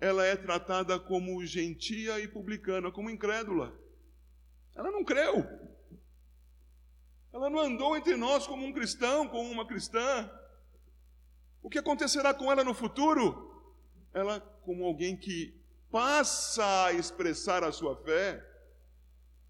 Ela 0.00 0.24
é 0.24 0.34
tratada 0.34 0.98
como 0.98 1.44
gentia 1.44 2.18
e 2.18 2.26
publicana, 2.26 2.90
como 2.90 3.10
incrédula. 3.10 3.78
Ela 4.74 4.90
não 4.90 5.04
creu. 5.04 5.46
Ela 7.34 7.50
não 7.50 7.58
andou 7.58 7.98
entre 7.98 8.16
nós 8.16 8.46
como 8.46 8.64
um 8.64 8.72
cristão, 8.72 9.28
como 9.28 9.50
uma 9.50 9.66
cristã. 9.66 10.30
O 11.62 11.68
que 11.68 11.78
acontecerá 11.78 12.32
com 12.32 12.50
ela 12.50 12.64
no 12.64 12.72
futuro? 12.72 13.62
Ela, 14.14 14.40
como 14.64 14.86
alguém 14.86 15.14
que 15.18 15.59
passa 15.90 16.86
a 16.86 16.92
expressar 16.92 17.64
a 17.64 17.72
sua 17.72 17.96
fé, 17.96 18.46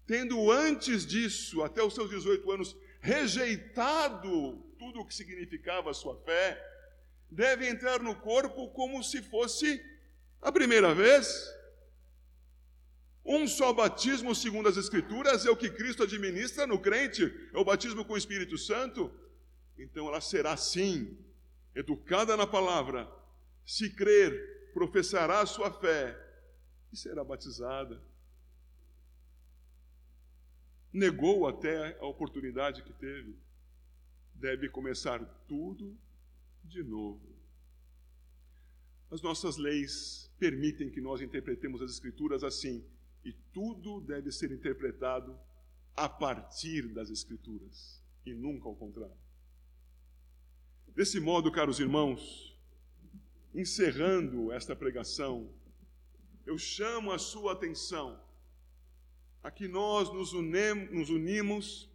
tendo 0.07 0.51
antes 0.51 1.05
disso, 1.05 1.63
até 1.63 1.83
os 1.83 1.93
seus 1.93 2.09
18 2.09 2.51
anos, 2.51 2.75
rejeitado 2.99 4.57
tudo 4.77 4.99
o 4.99 5.05
que 5.05 5.13
significava 5.13 5.91
a 5.91 5.93
sua 5.93 6.17
fé, 6.23 6.59
deve 7.29 7.67
entrar 7.67 7.99
no 8.01 8.15
corpo 8.15 8.69
como 8.71 9.03
se 9.03 9.21
fosse 9.21 9.81
a 10.41 10.51
primeira 10.51 10.93
vez. 10.93 11.47
Um 13.23 13.47
só 13.47 13.71
batismo, 13.71 14.33
segundo 14.33 14.67
as 14.67 14.77
Escrituras, 14.77 15.45
é 15.45 15.51
o 15.51 15.55
que 15.55 15.69
Cristo 15.69 16.03
administra 16.03 16.65
no 16.65 16.79
crente, 16.79 17.23
é 17.53 17.57
o 17.57 17.63
batismo 17.63 18.03
com 18.03 18.13
o 18.13 18.17
Espírito 18.17 18.57
Santo. 18.57 19.11
Então 19.77 20.07
ela 20.07 20.19
será 20.19 20.57
sim, 20.57 21.17
educada 21.75 22.35
na 22.35 22.47
palavra, 22.47 23.07
se 23.63 23.91
crer, 23.91 24.71
professará 24.73 25.41
a 25.41 25.45
sua 25.45 25.71
fé 25.71 26.30
e 26.91 26.97
será 26.97 27.23
batizada. 27.23 28.01
Negou 30.91 31.47
até 31.47 31.97
a 31.99 32.05
oportunidade 32.05 32.83
que 32.83 32.93
teve 32.93 33.39
deve 34.35 34.67
começar 34.69 35.23
tudo 35.47 35.95
de 36.63 36.83
novo. 36.83 37.31
As 39.11 39.21
nossas 39.21 39.57
leis 39.57 40.31
permitem 40.39 40.89
que 40.89 40.99
nós 40.99 41.21
interpretemos 41.21 41.81
as 41.81 41.91
Escrituras 41.91 42.43
assim, 42.43 42.83
e 43.23 43.31
tudo 43.53 44.01
deve 44.01 44.31
ser 44.31 44.51
interpretado 44.51 45.37
a 45.95 46.09
partir 46.09 46.87
das 46.87 47.09
Escrituras, 47.09 48.01
e 48.25 48.33
nunca 48.33 48.67
ao 48.67 48.75
contrário. 48.75 49.15
Desse 50.95 51.19
modo, 51.19 51.51
caros 51.51 51.79
irmãos, 51.79 52.57
encerrando 53.53 54.51
esta 54.51 54.75
pregação, 54.75 55.53
eu 56.45 56.57
chamo 56.57 57.11
a 57.11 57.19
sua 57.19 57.53
atenção 57.53 58.19
a 59.43 59.49
que 59.49 59.67
nós 59.67 60.11
nos, 60.13 60.33
unem, 60.33 60.89
nos 60.91 61.09
unimos 61.09 61.89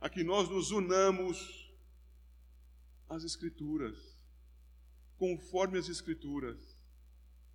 a 0.00 0.08
que 0.08 0.22
nós 0.22 0.48
nos 0.48 0.70
unamos 0.70 1.72
às 3.08 3.24
Escrituras, 3.24 3.98
conforme 5.16 5.78
as 5.78 5.88
Escrituras, 5.88 6.76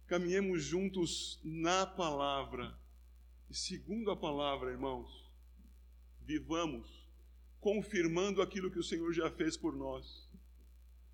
caminhemos 0.08 0.64
juntos 0.64 1.40
na 1.44 1.86
palavra, 1.86 2.78
e 3.50 3.56
segundo 3.56 4.12
a 4.12 4.18
palavra, 4.18 4.72
irmãos, 4.72 5.32
vivamos 6.22 7.08
confirmando 7.60 8.42
aquilo 8.42 8.72
que 8.72 8.80
o 8.80 8.84
Senhor 8.84 9.14
já 9.14 9.30
fez 9.30 9.56
por 9.56 9.76
nós. 9.76 10.28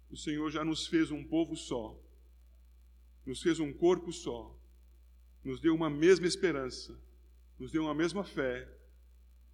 O 0.10 0.16
Senhor 0.16 0.50
já 0.50 0.64
nos 0.64 0.88
fez 0.88 1.12
um 1.12 1.24
povo 1.24 1.56
só, 1.56 2.00
nos 3.28 3.42
fez 3.42 3.60
um 3.60 3.74
corpo 3.74 4.12
só, 4.14 4.58
nos 5.44 5.60
deu 5.60 5.76
uma 5.76 5.90
mesma 5.90 6.26
esperança, 6.26 6.98
nos 7.60 7.72
deu 7.72 7.84
uma 7.84 7.94
mesma 7.94 8.24
fé 8.24 8.74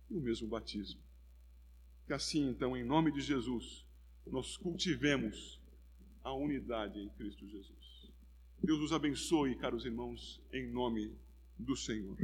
e 0.10 0.16
o 0.16 0.22
mesmo 0.22 0.48
batismo. 0.48 1.02
Que 2.06 2.14
assim, 2.14 2.50
então, 2.50 2.78
em 2.78 2.84
nome 2.84 3.12
de 3.12 3.20
Jesus, 3.20 3.84
nós 4.28 4.58
cultivemos 4.58 5.60
a 6.24 6.32
unidade 6.32 7.00
em 7.00 7.10
Cristo 7.10 7.48
Jesus. 7.48 8.12
Deus 8.64 8.80
nos 8.80 8.94
abençoe, 8.94 9.56
caros 9.56 9.86
irmãos, 9.86 10.40
em 10.54 10.68
nome 10.72 11.18
do 11.58 11.76
Senhor. 11.76 12.16